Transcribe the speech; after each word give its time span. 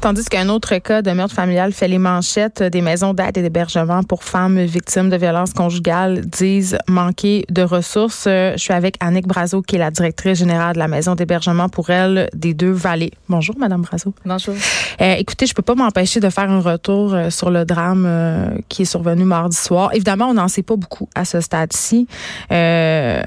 Tandis 0.00 0.24
qu'un 0.24 0.48
autre 0.48 0.76
cas 0.78 1.00
de 1.00 1.12
meurtre 1.12 1.36
familial 1.36 1.72
fait 1.72 1.86
les 1.86 1.98
manchettes 1.98 2.60
des 2.60 2.80
maisons 2.80 3.14
d'aide 3.14 3.38
et 3.38 3.42
d'hébergement 3.42 4.02
pour 4.02 4.24
femmes 4.24 4.60
victimes 4.64 5.10
de 5.10 5.16
violences 5.16 5.52
conjugales 5.52 6.22
disent 6.26 6.76
manquer 6.88 7.44
de 7.50 7.62
ressources. 7.62 8.24
Je 8.24 8.54
suis 8.56 8.72
avec 8.72 8.96
Annick 8.98 9.28
Brazo, 9.28 9.62
qui 9.62 9.76
est 9.76 9.78
la 9.78 9.92
directrice 9.92 10.40
générale 10.40 10.74
de 10.74 10.80
la 10.80 10.88
maison 10.88 11.14
d'hébergement 11.14 11.68
pour 11.68 11.90
elle 11.90 12.28
des 12.34 12.52
deux 12.52 12.72
vallées. 12.72 13.12
Bonjour, 13.28 13.56
Madame 13.56 13.82
Brazo. 13.82 14.12
Bonjour. 14.24 14.54
Euh, 15.00 15.14
écoutez, 15.14 15.46
je 15.46 15.54
peux 15.54 15.62
pas 15.62 15.76
m'empêcher 15.76 16.18
de 16.18 16.30
faire 16.30 16.50
un 16.50 16.60
retour 16.60 17.14
euh, 17.14 17.30
sur 17.30 17.50
le 17.50 17.64
drame 17.64 18.06
euh, 18.08 18.48
qui 18.68 18.82
est 18.82 18.86
survenu 18.86 19.24
mardi 19.24 19.56
soir. 19.56 19.94
Évidemment, 19.94 20.26
on 20.26 20.34
n'en 20.34 20.48
sait 20.48 20.64
pas 20.64 20.74
beaucoup 20.74 21.08
à 21.14 21.24
ce 21.24 21.40
stade-ci. 21.40 22.08
Euh, 22.50 23.22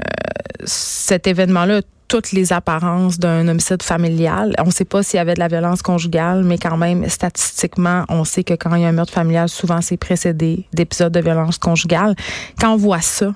cet 0.66 1.26
événement-là 1.26 1.84
toutes 2.08 2.32
les 2.32 2.54
apparences 2.54 3.20
d'un 3.20 3.48
homicide 3.48 3.84
familial. 3.84 4.54
On 4.60 4.66
ne 4.66 4.72
sait 4.72 4.86
pas 4.86 5.04
s'il 5.04 5.18
y 5.18 5.20
avait 5.20 5.34
de 5.34 5.40
la 5.40 5.48
violence 5.48 5.82
conjugale, 5.82 6.44
mais 6.44 6.58
quand 6.58 6.78
même, 6.78 7.08
statistiquement, 7.10 8.06
on 8.10 8.24
sait 8.24 8.44
que 8.44 8.54
quand 8.54 8.74
il 8.76 8.82
y 8.82 8.86
a 8.86 8.88
un 8.88 8.94
meurtre 8.94 9.14
familial, 9.14 9.50
souvent 9.50 9.82
c'est 9.82 9.98
précédé 9.98 10.66
d'épisodes 10.74 11.12
de 11.12 11.20
violence 11.20 11.58
conjugale. 11.58 12.16
Quand 12.60 12.74
on 12.74 12.78
voit 12.78 13.02
ça, 13.02 13.34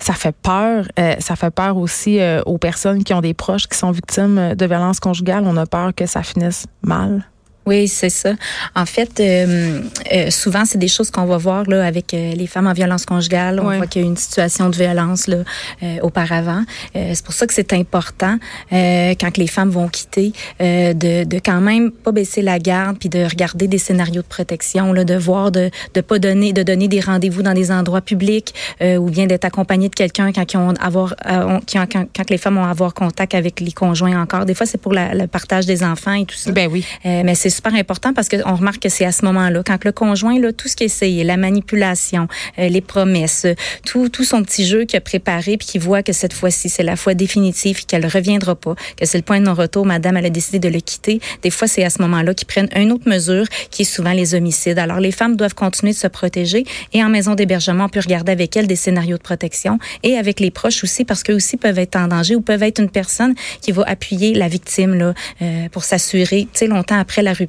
ça 0.00 0.14
fait 0.14 0.34
peur. 0.34 0.86
Euh, 0.98 1.14
ça 1.18 1.36
fait 1.36 1.50
peur 1.50 1.76
aussi 1.76 2.20
euh, 2.20 2.42
aux 2.46 2.58
personnes 2.58 3.04
qui 3.04 3.14
ont 3.14 3.20
des 3.20 3.34
proches 3.34 3.68
qui 3.68 3.78
sont 3.78 3.90
victimes 3.90 4.54
de 4.54 4.66
violence 4.66 5.00
conjugale. 5.00 5.44
On 5.46 5.56
a 5.56 5.66
peur 5.66 5.94
que 5.94 6.06
ça 6.06 6.22
finisse 6.22 6.66
mal. 6.82 7.24
Oui, 7.66 7.88
c'est 7.88 8.10
ça. 8.10 8.32
En 8.74 8.84
fait, 8.86 9.20
euh, 9.20 9.80
euh, 10.12 10.30
souvent, 10.30 10.64
c'est 10.64 10.78
des 10.78 10.88
choses 10.88 11.10
qu'on 11.10 11.24
va 11.24 11.36
voir 11.38 11.64
là 11.68 11.84
avec 11.86 12.12
euh, 12.12 12.32
les 12.34 12.46
femmes 12.46 12.66
en 12.66 12.72
violence 12.74 13.06
conjugale. 13.06 13.58
On 13.60 13.68
voit 13.78 13.86
qu'il 13.86 14.02
y 14.02 14.04
a 14.04 14.08
une 14.08 14.16
situation 14.16 14.68
de 14.68 14.76
violence 14.76 15.26
là 15.28 15.38
euh, 15.82 15.96
auparavant. 16.02 16.62
Euh, 16.96 17.12
c'est 17.14 17.24
pour 17.24 17.34
ça 17.34 17.46
que 17.46 17.54
c'est 17.54 17.72
important 17.72 18.36
euh, 18.72 19.14
quand 19.18 19.30
que 19.30 19.40
les 19.40 19.46
femmes 19.46 19.70
vont 19.70 19.88
quitter 19.88 20.32
euh, 20.60 20.92
de, 20.92 21.24
de 21.24 21.38
quand 21.38 21.60
même 21.60 21.90
pas 21.90 22.12
baisser 22.12 22.42
la 22.42 22.58
garde 22.58 22.98
puis 22.98 23.08
de 23.08 23.24
regarder 23.24 23.66
des 23.66 23.78
scénarios 23.78 24.22
de 24.22 24.26
protection 24.26 24.92
là, 24.92 25.04
de 25.04 25.14
voir 25.14 25.50
de 25.50 25.70
de 25.94 26.00
pas 26.00 26.18
donner 26.18 26.52
de 26.52 26.62
donner 26.62 26.88
des 26.88 27.00
rendez-vous 27.00 27.42
dans 27.42 27.54
des 27.54 27.70
endroits 27.70 28.00
publics 28.02 28.54
euh, 28.82 28.96
ou 28.96 29.08
bien 29.10 29.26
d'être 29.26 29.44
accompagné 29.46 29.88
de 29.88 29.94
quelqu'un 29.94 30.32
quand 30.32 30.52
ils 30.52 30.56
ont 30.58 30.74
avoir 30.80 31.14
euh, 31.26 31.44
ont- 31.56 31.60
quand, 31.70 31.86
quand 31.90 32.30
les 32.30 32.38
femmes 32.38 32.58
ont 32.58 32.64
à 32.64 32.70
avoir 32.70 32.92
contact 32.94 33.34
avec 33.34 33.60
les 33.60 33.72
conjoints 33.72 34.20
encore. 34.20 34.44
Des 34.44 34.54
fois, 34.54 34.66
c'est 34.66 34.78
pour 34.78 34.92
la- 34.92 35.14
le 35.14 35.26
partage 35.26 35.64
des 35.66 35.82
enfants 35.82 36.12
et 36.14 36.26
tout 36.26 36.36
ça. 36.36 36.52
Ben 36.52 36.68
oui. 36.70 36.84
Mais 37.04 37.34
c'est 37.34 37.53
super 37.54 37.74
important 37.74 38.12
parce 38.12 38.28
qu'on 38.28 38.56
remarque 38.56 38.80
que 38.80 38.88
c'est 38.88 39.04
à 39.04 39.12
ce 39.12 39.24
moment-là, 39.24 39.62
quand 39.64 39.84
le 39.84 39.92
conjoint, 39.92 40.38
là, 40.38 40.52
tout 40.52 40.68
ce 40.68 40.76
qu'il 40.76 40.86
essayé, 40.86 41.24
la 41.24 41.36
manipulation, 41.36 42.28
euh, 42.58 42.68
les 42.68 42.80
promesses, 42.80 43.46
tout, 43.84 44.08
tout 44.08 44.24
son 44.24 44.42
petit 44.42 44.66
jeu 44.66 44.84
qu'il 44.84 44.96
a 44.96 45.00
préparé, 45.00 45.56
puis 45.56 45.66
qu'il 45.66 45.80
voit 45.80 46.02
que 46.02 46.12
cette 46.12 46.32
fois-ci, 46.32 46.68
c'est 46.68 46.82
la 46.82 46.96
fois 46.96 47.14
définitive, 47.14 47.86
qu'elle 47.86 48.04
ne 48.04 48.10
reviendra 48.10 48.54
pas, 48.54 48.74
que 48.96 49.06
c'est 49.06 49.18
le 49.18 49.24
point 49.24 49.40
de 49.40 49.44
non-retour, 49.46 49.86
madame, 49.86 50.16
elle 50.16 50.26
a 50.26 50.30
décidé 50.30 50.58
de 50.58 50.68
le 50.68 50.80
quitter. 50.80 51.20
Des 51.42 51.50
fois, 51.50 51.68
c'est 51.68 51.84
à 51.84 51.90
ce 51.90 52.00
moment-là 52.02 52.34
qu'ils 52.34 52.46
prennent 52.46 52.68
une 52.76 52.92
autre 52.92 53.08
mesure, 53.08 53.46
qui 53.70 53.82
est 53.82 53.86
souvent 53.86 54.12
les 54.12 54.34
homicides. 54.34 54.78
Alors, 54.78 55.00
les 55.00 55.12
femmes 55.12 55.36
doivent 55.36 55.54
continuer 55.54 55.92
de 55.92 55.98
se 55.98 56.06
protéger 56.06 56.64
et 56.92 57.02
en 57.02 57.08
maison 57.08 57.34
d'hébergement, 57.34 57.84
on 57.84 57.88
peut 57.88 58.00
regarder 58.00 58.32
avec 58.32 58.56
elles 58.56 58.66
des 58.66 58.76
scénarios 58.76 59.16
de 59.16 59.22
protection 59.22 59.78
et 60.02 60.16
avec 60.16 60.40
les 60.40 60.50
proches 60.50 60.84
aussi, 60.84 61.04
parce 61.04 61.22
qu'eux 61.22 61.34
aussi 61.34 61.56
peuvent 61.56 61.78
être 61.78 61.96
en 61.96 62.08
danger 62.08 62.36
ou 62.36 62.40
peuvent 62.40 62.62
être 62.62 62.80
une 62.80 62.90
personne 62.90 63.34
qui 63.60 63.72
va 63.72 63.82
appuyer 63.86 64.34
la 64.34 64.48
victime 64.48 64.94
là, 64.94 65.14
euh, 65.42 65.68
pour 65.70 65.84
s'assurer, 65.84 66.42
tu 66.52 66.58
sais, 66.58 66.66
longtemps 66.66 66.98
après 66.98 67.22
la 67.22 67.32
rupture, 67.32 67.43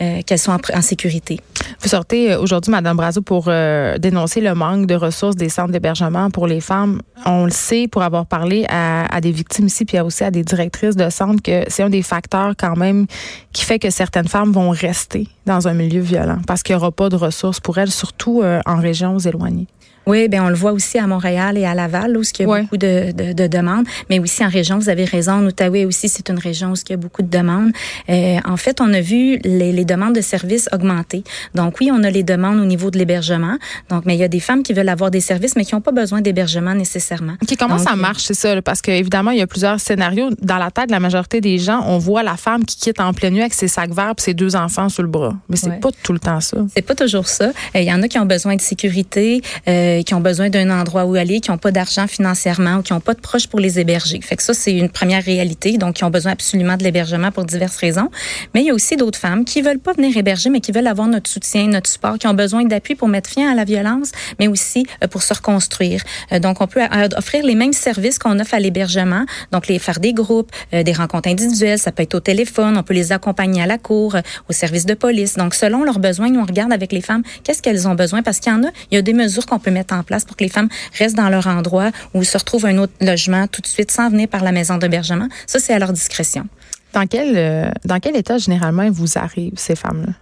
euh, 0.00 0.20
qu'elles 0.26 0.38
sont 0.38 0.52
en, 0.52 0.82
sécurité. 0.82 1.40
Vous 1.80 1.88
sortez 1.88 2.32
euh, 2.32 2.40
aujourd'hui, 2.40 2.70
Madame 2.70 2.96
Brazo, 2.96 3.22
pour 3.22 3.44
euh, 3.48 3.98
dénoncer 3.98 4.40
le 4.40 4.54
manque 4.54 4.86
de 4.86 4.94
ressources 4.94 5.36
des 5.36 5.48
centres 5.48 5.72
d'hébergement 5.72 6.30
pour 6.30 6.46
les 6.46 6.60
femmes. 6.60 7.02
On 7.26 7.44
le 7.44 7.50
sait 7.50 7.88
pour 7.88 8.02
avoir 8.02 8.26
parlé 8.26 8.66
à, 8.68 9.14
à 9.14 9.20
des 9.20 9.32
victimes 9.32 9.66
ici, 9.66 9.84
puis 9.84 9.98
aussi 10.00 10.24
à 10.24 10.30
des 10.30 10.42
directrices 10.42 10.96
de 10.96 11.10
centres, 11.10 11.42
que 11.42 11.64
c'est 11.68 11.82
un 11.82 11.90
des 11.90 12.02
facteurs 12.02 12.54
quand 12.56 12.76
même 12.76 13.06
qui 13.52 13.64
fait 13.64 13.78
que 13.78 13.90
certaines 13.90 14.28
femmes 14.28 14.52
vont 14.52 14.70
rester 14.70 15.28
dans 15.46 15.66
un 15.66 15.74
milieu 15.74 16.00
violent 16.00 16.38
parce 16.46 16.62
qu'il 16.62 16.76
n'y 16.76 16.80
aura 16.80 16.92
pas 16.92 17.08
de 17.08 17.16
ressources 17.16 17.60
pour 17.60 17.78
elles, 17.78 17.90
surtout 17.90 18.42
euh, 18.42 18.60
en 18.66 18.76
régions 18.76 19.18
éloignées. 19.18 19.66
Oui, 20.08 20.26
ben 20.28 20.40
on 20.42 20.48
le 20.48 20.54
voit 20.56 20.72
aussi 20.72 20.98
à 20.98 21.06
Montréal 21.06 21.56
et 21.58 21.64
à 21.66 21.74
Laval, 21.74 22.16
où 22.16 22.22
il 22.22 22.40
y 22.40 22.44
a 22.44 22.48
Ouais. 22.48 22.62
beaucoup 22.62 22.76
de, 22.78 23.12
de, 23.12 23.32
de 23.34 23.46
demandes, 23.46 23.84
mais 24.10 24.18
aussi 24.18 24.44
en 24.44 24.48
région, 24.48 24.78
vous 24.78 24.88
avez 24.88 25.04
raison, 25.04 25.32
en 25.34 25.44
Outaouais 25.46 25.84
aussi, 25.84 26.08
c'est 26.08 26.28
une 26.30 26.38
région 26.38 26.70
où 26.70 26.74
il 26.74 26.90
y 26.90 26.94
a 26.94 26.96
beaucoup 26.96 27.22
de 27.22 27.28
demandes. 27.28 27.70
Euh, 28.08 28.38
en 28.44 28.56
fait, 28.56 28.80
on 28.80 28.92
a 28.92 29.00
vu 29.00 29.38
les, 29.44 29.70
les 29.72 29.84
demandes 29.84 30.14
de 30.14 30.20
services 30.20 30.68
augmenter. 30.72 31.22
Donc 31.54 31.76
oui, 31.80 31.90
on 31.92 32.02
a 32.02 32.10
les 32.10 32.22
demandes 32.22 32.58
au 32.58 32.64
niveau 32.64 32.90
de 32.90 32.98
l'hébergement, 32.98 33.56
donc 33.90 34.06
mais 34.06 34.14
il 34.16 34.18
y 34.18 34.24
a 34.24 34.28
des 34.28 34.40
femmes 34.40 34.62
qui 34.62 34.72
veulent 34.72 34.88
avoir 34.88 35.10
des 35.10 35.20
services, 35.20 35.54
mais 35.56 35.64
qui 35.64 35.74
n'ont 35.74 35.80
pas 35.82 35.92
besoin 35.92 36.20
d'hébergement 36.22 36.74
nécessairement. 36.74 37.34
OK, 37.42 37.56
comment 37.58 37.76
Donc, 37.76 37.86
ça 37.86 37.94
marche, 37.94 38.22
c'est 38.24 38.34
ça? 38.34 38.54
là, 38.54 38.62
Parce 38.62 38.80
qu'évidemment, 38.80 39.30
il 39.32 39.38
y 39.38 39.42
a 39.42 39.46
plusieurs 39.46 39.78
scénarios. 39.78 40.30
Dans 40.40 40.56
la 40.58 40.70
tête 40.70 40.86
de 40.86 40.92
la 40.92 41.00
majorité 41.00 41.40
des 41.42 41.58
gens, 41.58 41.84
on 41.86 41.98
voit 41.98 42.22
la 42.22 42.36
femme 42.36 42.64
qui 42.64 42.76
quitte 42.76 43.00
en 43.00 43.12
pleine 43.12 43.34
nuit 43.34 43.40
avec 43.42 43.54
ses 43.54 43.68
sacs 43.68 43.92
verts 43.92 44.14
et 44.18 44.20
ses 44.22 44.34
deux 44.34 44.56
enfants 44.56 44.88
sur 44.88 45.02
le 45.02 45.08
bras. 45.08 45.34
Mais 45.50 45.56
c'est 45.56 45.68
Ouais. 45.68 45.76
pas 45.80 45.90
tout 46.02 46.14
le 46.14 46.18
temps 46.18 46.40
ça. 46.40 46.56
C'est 46.74 46.82
pas 46.82 46.94
toujours 46.94 47.26
ça. 47.28 47.46
Euh, 47.74 47.80
Il 47.80 47.84
y 47.84 47.92
en 47.92 48.02
a 48.02 48.08
qui 48.08 48.18
ont 48.18 48.24
besoin 48.26 48.56
de 48.56 48.60
sécurité, 48.62 49.42
euh, 49.68 49.97
qui 50.04 50.14
ont 50.14 50.20
besoin 50.20 50.50
d'un 50.50 50.70
endroit 50.70 51.04
où 51.04 51.14
aller, 51.14 51.40
qui 51.40 51.50
n'ont 51.50 51.58
pas 51.58 51.70
d'argent 51.70 52.06
financièrement 52.06 52.76
ou 52.76 52.82
qui 52.82 52.92
n'ont 52.92 53.00
pas 53.00 53.14
de 53.14 53.20
proches 53.20 53.46
pour 53.46 53.60
les 53.60 53.78
héberger. 53.78 54.20
Fait 54.20 54.36
que 54.36 54.42
ça, 54.42 54.54
c'est 54.54 54.72
une 54.72 54.88
première 54.88 55.22
réalité. 55.22 55.78
Donc, 55.78 55.96
qui 55.96 56.04
ont 56.04 56.10
besoin 56.10 56.32
absolument 56.32 56.76
de 56.76 56.84
l'hébergement 56.84 57.30
pour 57.30 57.44
diverses 57.44 57.76
raisons. 57.76 58.10
Mais 58.54 58.62
il 58.62 58.66
y 58.66 58.70
a 58.70 58.74
aussi 58.74 58.96
d'autres 58.96 59.18
femmes 59.18 59.44
qui 59.44 59.62
veulent 59.62 59.78
pas 59.78 59.92
venir 59.92 60.16
héberger, 60.16 60.50
mais 60.50 60.60
qui 60.60 60.72
veulent 60.72 60.86
avoir 60.86 61.08
notre 61.08 61.30
soutien, 61.30 61.66
notre 61.68 61.88
support, 61.88 62.18
qui 62.18 62.26
ont 62.26 62.34
besoin 62.34 62.64
d'appui 62.64 62.94
pour 62.94 63.08
mettre 63.08 63.30
fin 63.30 63.50
à 63.50 63.54
la 63.54 63.64
violence, 63.64 64.12
mais 64.38 64.48
aussi 64.48 64.86
euh, 65.02 65.08
pour 65.08 65.22
se 65.22 65.34
reconstruire. 65.34 66.02
Euh, 66.32 66.38
donc, 66.38 66.60
on 66.60 66.66
peut 66.66 66.82
euh, 66.82 67.08
offrir 67.16 67.44
les 67.44 67.54
mêmes 67.54 67.72
services 67.72 68.18
qu'on 68.18 68.38
offre 68.38 68.54
à 68.54 68.60
l'hébergement. 68.60 69.24
Donc, 69.52 69.66
les 69.66 69.78
faire 69.78 70.00
des 70.00 70.12
groupes, 70.12 70.50
euh, 70.74 70.82
des 70.82 70.92
rencontres 70.92 71.28
individuelles, 71.28 71.78
ça 71.78 71.92
peut 71.92 72.02
être 72.02 72.14
au 72.14 72.20
téléphone, 72.20 72.76
on 72.76 72.82
peut 72.82 72.94
les 72.94 73.12
accompagner 73.12 73.62
à 73.62 73.66
la 73.66 73.78
cour, 73.78 74.14
euh, 74.14 74.20
au 74.48 74.52
service 74.52 74.86
de 74.86 74.94
police. 74.94 75.36
Donc, 75.36 75.54
selon 75.54 75.84
leurs 75.84 75.98
besoins, 75.98 76.30
nous, 76.30 76.40
on 76.40 76.44
regarde 76.44 76.72
avec 76.72 76.92
les 76.92 77.00
femmes 77.00 77.22
qu'est-ce 77.44 77.62
qu'elles 77.62 77.88
ont 77.88 77.94
besoin? 77.94 78.22
Parce 78.22 78.40
qu'il 78.40 78.52
y 78.52 78.54
en 78.54 78.64
a, 78.64 78.70
il 78.90 78.94
y 78.94 78.98
a 78.98 79.02
des 79.02 79.12
mesures 79.12 79.46
qu'on 79.46 79.58
peut 79.58 79.70
mettre 79.70 79.87
en 79.92 80.02
place 80.02 80.24
pour 80.24 80.36
que 80.36 80.44
les 80.44 80.50
femmes 80.50 80.68
restent 80.98 81.16
dans 81.16 81.28
leur 81.28 81.46
endroit 81.46 81.90
ou 82.14 82.24
se 82.24 82.36
retrouvent 82.38 82.66
un 82.66 82.78
autre 82.78 82.92
logement 83.00 83.46
tout 83.46 83.62
de 83.62 83.66
suite 83.66 83.90
sans 83.90 84.10
venir 84.10 84.28
par 84.28 84.42
la 84.42 84.52
maison 84.52 84.78
d'hébergement. 84.78 85.28
Ça, 85.46 85.58
c'est 85.58 85.72
à 85.72 85.78
leur 85.78 85.92
discrétion. 85.92 86.46
Dans 86.94 87.06
quel, 87.06 87.36
euh, 87.36 87.70
dans 87.84 88.00
quel 88.00 88.16
état 88.16 88.38
généralement 88.38 88.82
ils 88.82 88.90
vous 88.90 89.18
arrivent, 89.18 89.52
ces 89.56 89.76
femmes-là? 89.76 90.12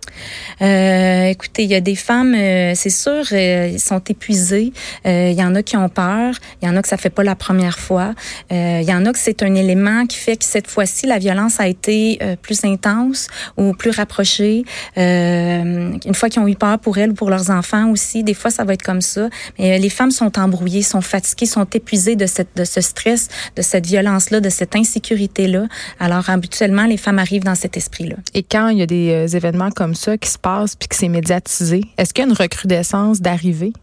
Euh, 0.66 1.30
écoutez, 1.30 1.62
il 1.64 1.70
y 1.70 1.74
a 1.74 1.80
des 1.80 1.94
femmes, 1.94 2.34
euh, 2.34 2.72
c'est 2.74 2.90
sûr, 2.90 3.22
euh, 3.32 3.70
ils 3.72 3.80
sont 3.80 4.02
épuisés. 4.08 4.72
Euh, 5.06 5.30
Il 5.30 5.38
y 5.38 5.44
en 5.44 5.54
a 5.54 5.62
qui 5.62 5.76
ont 5.76 5.88
peur. 5.88 6.34
Il 6.60 6.66
y 6.66 6.70
en 6.70 6.76
a 6.76 6.82
que 6.82 6.88
ça 6.88 6.96
fait 6.96 7.10
pas 7.10 7.22
la 7.22 7.36
première 7.36 7.78
fois. 7.78 8.14
Il 8.50 8.82
y 8.82 8.92
en 8.92 9.04
a 9.06 9.12
que 9.12 9.18
c'est 9.18 9.42
un 9.42 9.54
élément 9.54 10.06
qui 10.06 10.18
fait 10.18 10.36
que 10.36 10.44
cette 10.44 10.68
fois-ci, 10.68 11.06
la 11.06 11.18
violence 11.18 11.60
a 11.60 11.68
été 11.68 12.18
plus 12.42 12.64
intense 12.64 13.28
ou 13.56 13.72
plus 13.72 13.90
rapprochée. 13.90 14.64
Une 14.96 16.14
fois 16.14 16.28
qu'ils 16.28 16.42
ont 16.42 16.48
eu 16.48 16.56
peur 16.56 16.78
pour 16.78 16.98
elles 16.98 17.10
ou 17.10 17.14
pour 17.14 17.30
leurs 17.30 17.50
enfants 17.50 17.90
aussi, 17.90 18.22
des 18.22 18.34
fois, 18.34 18.50
ça 18.50 18.64
va 18.64 18.72
être 18.74 18.82
comme 18.82 19.00
ça. 19.00 19.28
Mais 19.58 19.78
les 19.78 19.90
femmes 19.90 20.10
sont 20.10 20.38
embrouillées, 20.38 20.82
sont 20.82 21.00
fatiguées, 21.00 21.46
sont 21.46 21.64
épuisées 21.64 22.16
de, 22.16 22.26
cette, 22.26 22.56
de 22.56 22.64
ce 22.64 22.80
stress, 22.80 23.28
de 23.56 23.62
cette 23.62 23.86
violence-là, 23.86 24.40
de 24.40 24.50
cette 24.50 24.74
insécurité-là. 24.76 25.66
Alors, 26.00 26.30
habituellement, 26.56 26.86
les 26.86 26.96
femmes 26.96 27.18
arrivent 27.18 27.44
dans 27.44 27.54
cet 27.54 27.76
esprit-là. 27.76 28.16
Et 28.32 28.42
quand 28.42 28.68
il 28.68 28.78
y 28.78 28.82
a 28.82 28.86
des 28.86 29.10
euh, 29.10 29.36
événements 29.36 29.70
comme 29.70 29.94
ça 29.94 30.16
qui 30.16 30.30
se 30.30 30.38
passent 30.38 30.74
puis 30.74 30.88
que 30.88 30.96
c'est 30.96 31.08
médiatisé, 31.08 31.82
est-ce 31.98 32.14
qu'il 32.14 32.24
y 32.24 32.26
a 32.26 32.30
une 32.30 32.36
recrudescence 32.36 33.20
d'arrivée? 33.20 33.74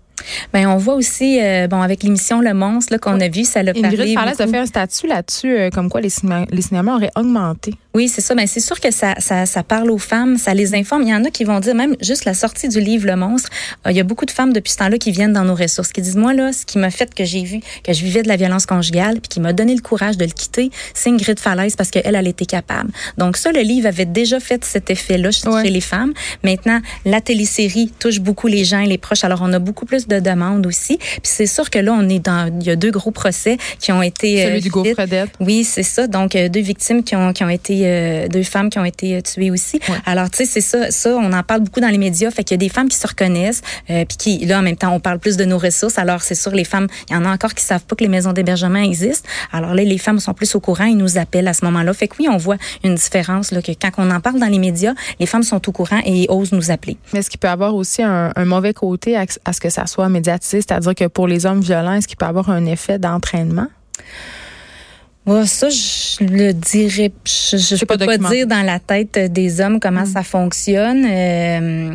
Ben, 0.54 0.68
on 0.68 0.78
voit 0.78 0.96
aussi, 0.96 1.40
euh, 1.42 1.68
bon, 1.68 1.82
avec 1.82 2.04
l'émission 2.04 2.40
Le 2.40 2.54
Monstre 2.54 2.98
qu'on 2.98 3.20
a 3.20 3.28
vu, 3.28 3.44
ça 3.44 3.64
l'a 3.64 3.72
Ingrid 3.72 3.82
parlé. 3.98 4.14
Falaise 4.14 4.40
a 4.40 4.46
beaucoup. 4.46 4.52
fait 4.52 4.62
un 4.62 4.66
statut 4.66 5.08
là-dessus, 5.08 5.52
euh, 5.58 5.70
comme 5.70 5.90
quoi 5.90 6.02
les, 6.02 6.10
cinéma, 6.10 6.46
les 6.52 6.62
cinémas 6.62 6.96
auraient 6.96 7.12
augmenté. 7.18 7.74
Oui, 7.96 8.08
c'est 8.08 8.22
ça. 8.22 8.34
Ben, 8.36 8.48
c'est 8.48 8.60
sûr 8.60 8.80
que 8.80 8.92
ça, 8.92 9.16
ça, 9.20 9.46
ça 9.46 9.64
parle 9.64 9.92
aux 9.92 9.98
femmes, 9.98 10.38
ça 10.38 10.54
les 10.54 10.76
informe. 10.76 11.04
Il 11.04 11.10
y 11.10 11.14
en 11.16 11.24
a 11.26 11.30
qui 11.30 11.44
vont 11.44 11.60
dire, 11.60 11.76
même 11.76 11.96
juste 12.02 12.26
la 12.26 12.34
sortie 12.34 12.70
du 12.70 12.80
livre 12.80 13.06
Le 13.08 13.16
Monstre, 13.16 13.50
euh, 13.86 13.92
il 13.92 13.98
y 13.98 14.00
a 14.00 14.04
beaucoup 14.04 14.26
de 14.26 14.32
femmes 14.32 14.54
depuis 14.54 14.72
ce 14.72 14.78
temps-là 14.78 14.98
qui 14.98 15.12
viennent 15.12 15.34
dans 15.34 15.44
nos 15.46 15.56
ressources, 15.56 15.92
qui 15.92 16.02
disent, 16.02 16.16
moi, 16.16 16.34
là, 16.34 16.54
ce 16.54 16.66
qui 16.66 16.78
m'a 16.78 16.90
fait 16.92 17.14
que 17.14 17.24
j'ai 17.26 17.44
vu 17.44 17.60
que 17.84 17.92
je 17.94 18.04
vivais 18.04 18.22
de 18.24 18.28
la 18.28 18.36
violence 18.38 18.66
conjugale, 18.66 19.16
puis 19.20 19.30
qui 19.30 19.40
m'a 19.40 19.52
donné 19.54 19.76
le 19.76 19.82
courage 19.82 20.18
de 20.18 20.26
le 20.26 20.32
quitter, 20.32 20.70
c'est 20.94 21.10
Ingrid 21.10 21.40
Falaise 21.40 21.76
parce 21.76 21.90
qu'elle, 21.90 22.16
elle 22.16 22.28
était 22.28 22.46
capable. 22.46 22.92
Donc 23.18 23.38
ça, 23.38 23.52
le 23.52 23.62
livre 23.62 23.88
avait 23.88 24.06
déjà 24.06 24.40
fait 24.40 24.64
cet 24.64 24.90
effet-là 24.90 25.32
chez 25.32 25.48
Ouais. 25.50 25.64
les 25.70 25.82
femmes. 25.82 26.14
Maintenant, 26.44 26.80
la 27.06 27.20
télésérie 27.22 27.92
touche 28.00 28.20
beaucoup 28.20 28.48
les 28.48 28.64
gens 28.64 28.80
et 28.80 28.88
les 28.88 28.98
proches. 28.98 29.24
Alors, 29.24 29.40
on 29.42 29.52
a 29.54 29.60
beaucoup 29.60 29.86
plus 29.86 30.03
plus 30.06 30.16
de 30.16 30.20
demandes 30.20 30.66
aussi. 30.66 30.98
Puis 30.98 31.20
c'est 31.24 31.46
sûr 31.46 31.70
que 31.70 31.80
là, 31.80 31.94
on 31.94 32.08
est 32.10 32.20
dans, 32.20 32.52
il 32.60 32.66
y 32.66 32.70
a 32.70 32.76
deux 32.76 32.92
gros 32.92 33.12
procès 33.12 33.58
qui 33.80 33.92
ont 33.92 34.02
été. 34.02 34.44
Celui 34.44 34.62
du 34.62 34.70
Gaufredette. 34.70 35.30
Oui, 35.40 35.64
c'est 35.64 35.84
ça. 35.84 36.08
Donc 36.08 36.36
deux 36.36 36.62
victimes 36.62 37.04
qui 37.04 37.16
ont, 37.16 37.34
qui 37.34 37.44
ont 37.44 37.50
été, 37.50 38.28
deux 38.30 38.44
femmes 38.44 38.70
qui 38.70 38.80
ont 38.80 38.86
été 38.86 39.22
tuées 39.22 39.52
aussi. 39.52 39.80
Alors 40.06 40.30
tu 40.30 40.38
sais, 40.38 40.46
c'est 40.46 40.62
ça, 40.62 40.92
ça, 40.92 41.16
on 41.16 41.32
en 41.32 41.44
parle 41.44 41.62
beaucoup 41.62 41.80
dans 41.80 41.90
les 41.90 41.98
médias. 41.98 42.32
Fait 42.32 42.44
qu'il 42.44 42.56
y 42.56 42.60
a 42.60 42.66
des 42.66 42.70
femmes 42.70 42.90
qui 42.90 42.98
se 42.98 43.08
reconnaissent, 43.08 43.62
puis 43.88 44.18
qui, 44.18 44.46
là, 44.46 44.60
en 44.60 44.62
même 44.62 44.78
temps, 44.78 44.94
on 44.94 45.00
parle 45.00 45.20
plus 45.20 45.38
de 45.38 45.46
nos 45.46 45.58
ressources. 45.58 45.98
Alors 45.98 46.22
c'est 46.22 46.36
sûr, 46.36 46.52
les 46.52 46.64
femmes, 46.64 46.88
il 47.10 47.14
y 47.14 47.16
en 47.16 47.26
a 47.26 47.30
encore 47.30 47.54
qui 47.54 47.64
savent 47.64 47.84
pas 47.84 47.96
que 47.96 48.04
les 48.04 48.10
maisons 48.10 48.34
d'hébergement 48.34 48.80
existent. 48.80 49.28
Alors 49.52 49.74
là, 49.74 49.84
les 49.84 49.98
femmes 49.98 50.20
sont 50.20 50.34
plus 50.34 50.56
au 50.56 50.60
courant, 50.60 50.86
ils 50.86 50.98
nous 50.98 51.18
appellent 51.18 51.48
à 51.48 51.54
ce 51.54 51.66
moment-là. 51.66 51.94
Fait 51.94 52.08
que 52.08 52.16
oui, 52.20 52.28
on 52.30 52.38
voit 52.38 52.58
une 52.84 52.96
différence 52.96 53.52
là, 53.52 53.62
que 53.62 53.72
quand 53.72 53.92
on 53.98 54.10
en 54.12 54.20
parle 54.20 54.40
dans 54.40 54.48
les 54.48 54.60
médias, 54.60 54.94
les 55.20 55.26
femmes 55.26 55.44
sont 55.44 55.68
au 55.68 55.72
courant 55.72 56.00
et 56.06 56.26
osent 56.30 56.52
nous 56.52 56.72
appeler. 56.72 56.98
Mais 57.12 57.20
est-ce 57.20 57.30
qu'il 57.30 57.40
peut 57.40 57.50
avoir 57.50 57.76
aussi 57.76 58.02
un, 58.04 58.32
mauvais 58.46 58.74
côté 58.74 59.16
à, 59.18 59.26
ce 59.26 59.60
que 59.60 59.70
ça 59.70 59.88
soit 59.88 59.93
médiatisé, 60.10 60.62
c'est-à-dire 60.62 60.96
que 60.96 61.08
pour 61.08 61.28
les 61.28 61.46
hommes 61.46 61.62
violents, 61.62 61.94
est-ce 61.94 62.08
qu'il 62.08 62.18
peut 62.18 62.26
avoir 62.26 62.50
un 62.50 62.66
effet 62.66 63.00
d'entraînement? 63.00 63.68
ça, 65.46 65.70
je 65.70 66.24
le 66.24 66.52
dirais, 66.52 67.12
je, 67.26 67.56
je 67.58 67.86
peux 67.86 67.98
pas, 67.98 68.18
dire 68.18 68.46
dans 68.46 68.66
la 68.66 68.80
tête 68.80 69.18
des 69.32 69.62
hommes 69.62 69.80
comment 69.80 70.02
mm. 70.02 70.14
ça 70.14 70.24
fonctionne. 70.24 71.06
Euh, 71.10 71.90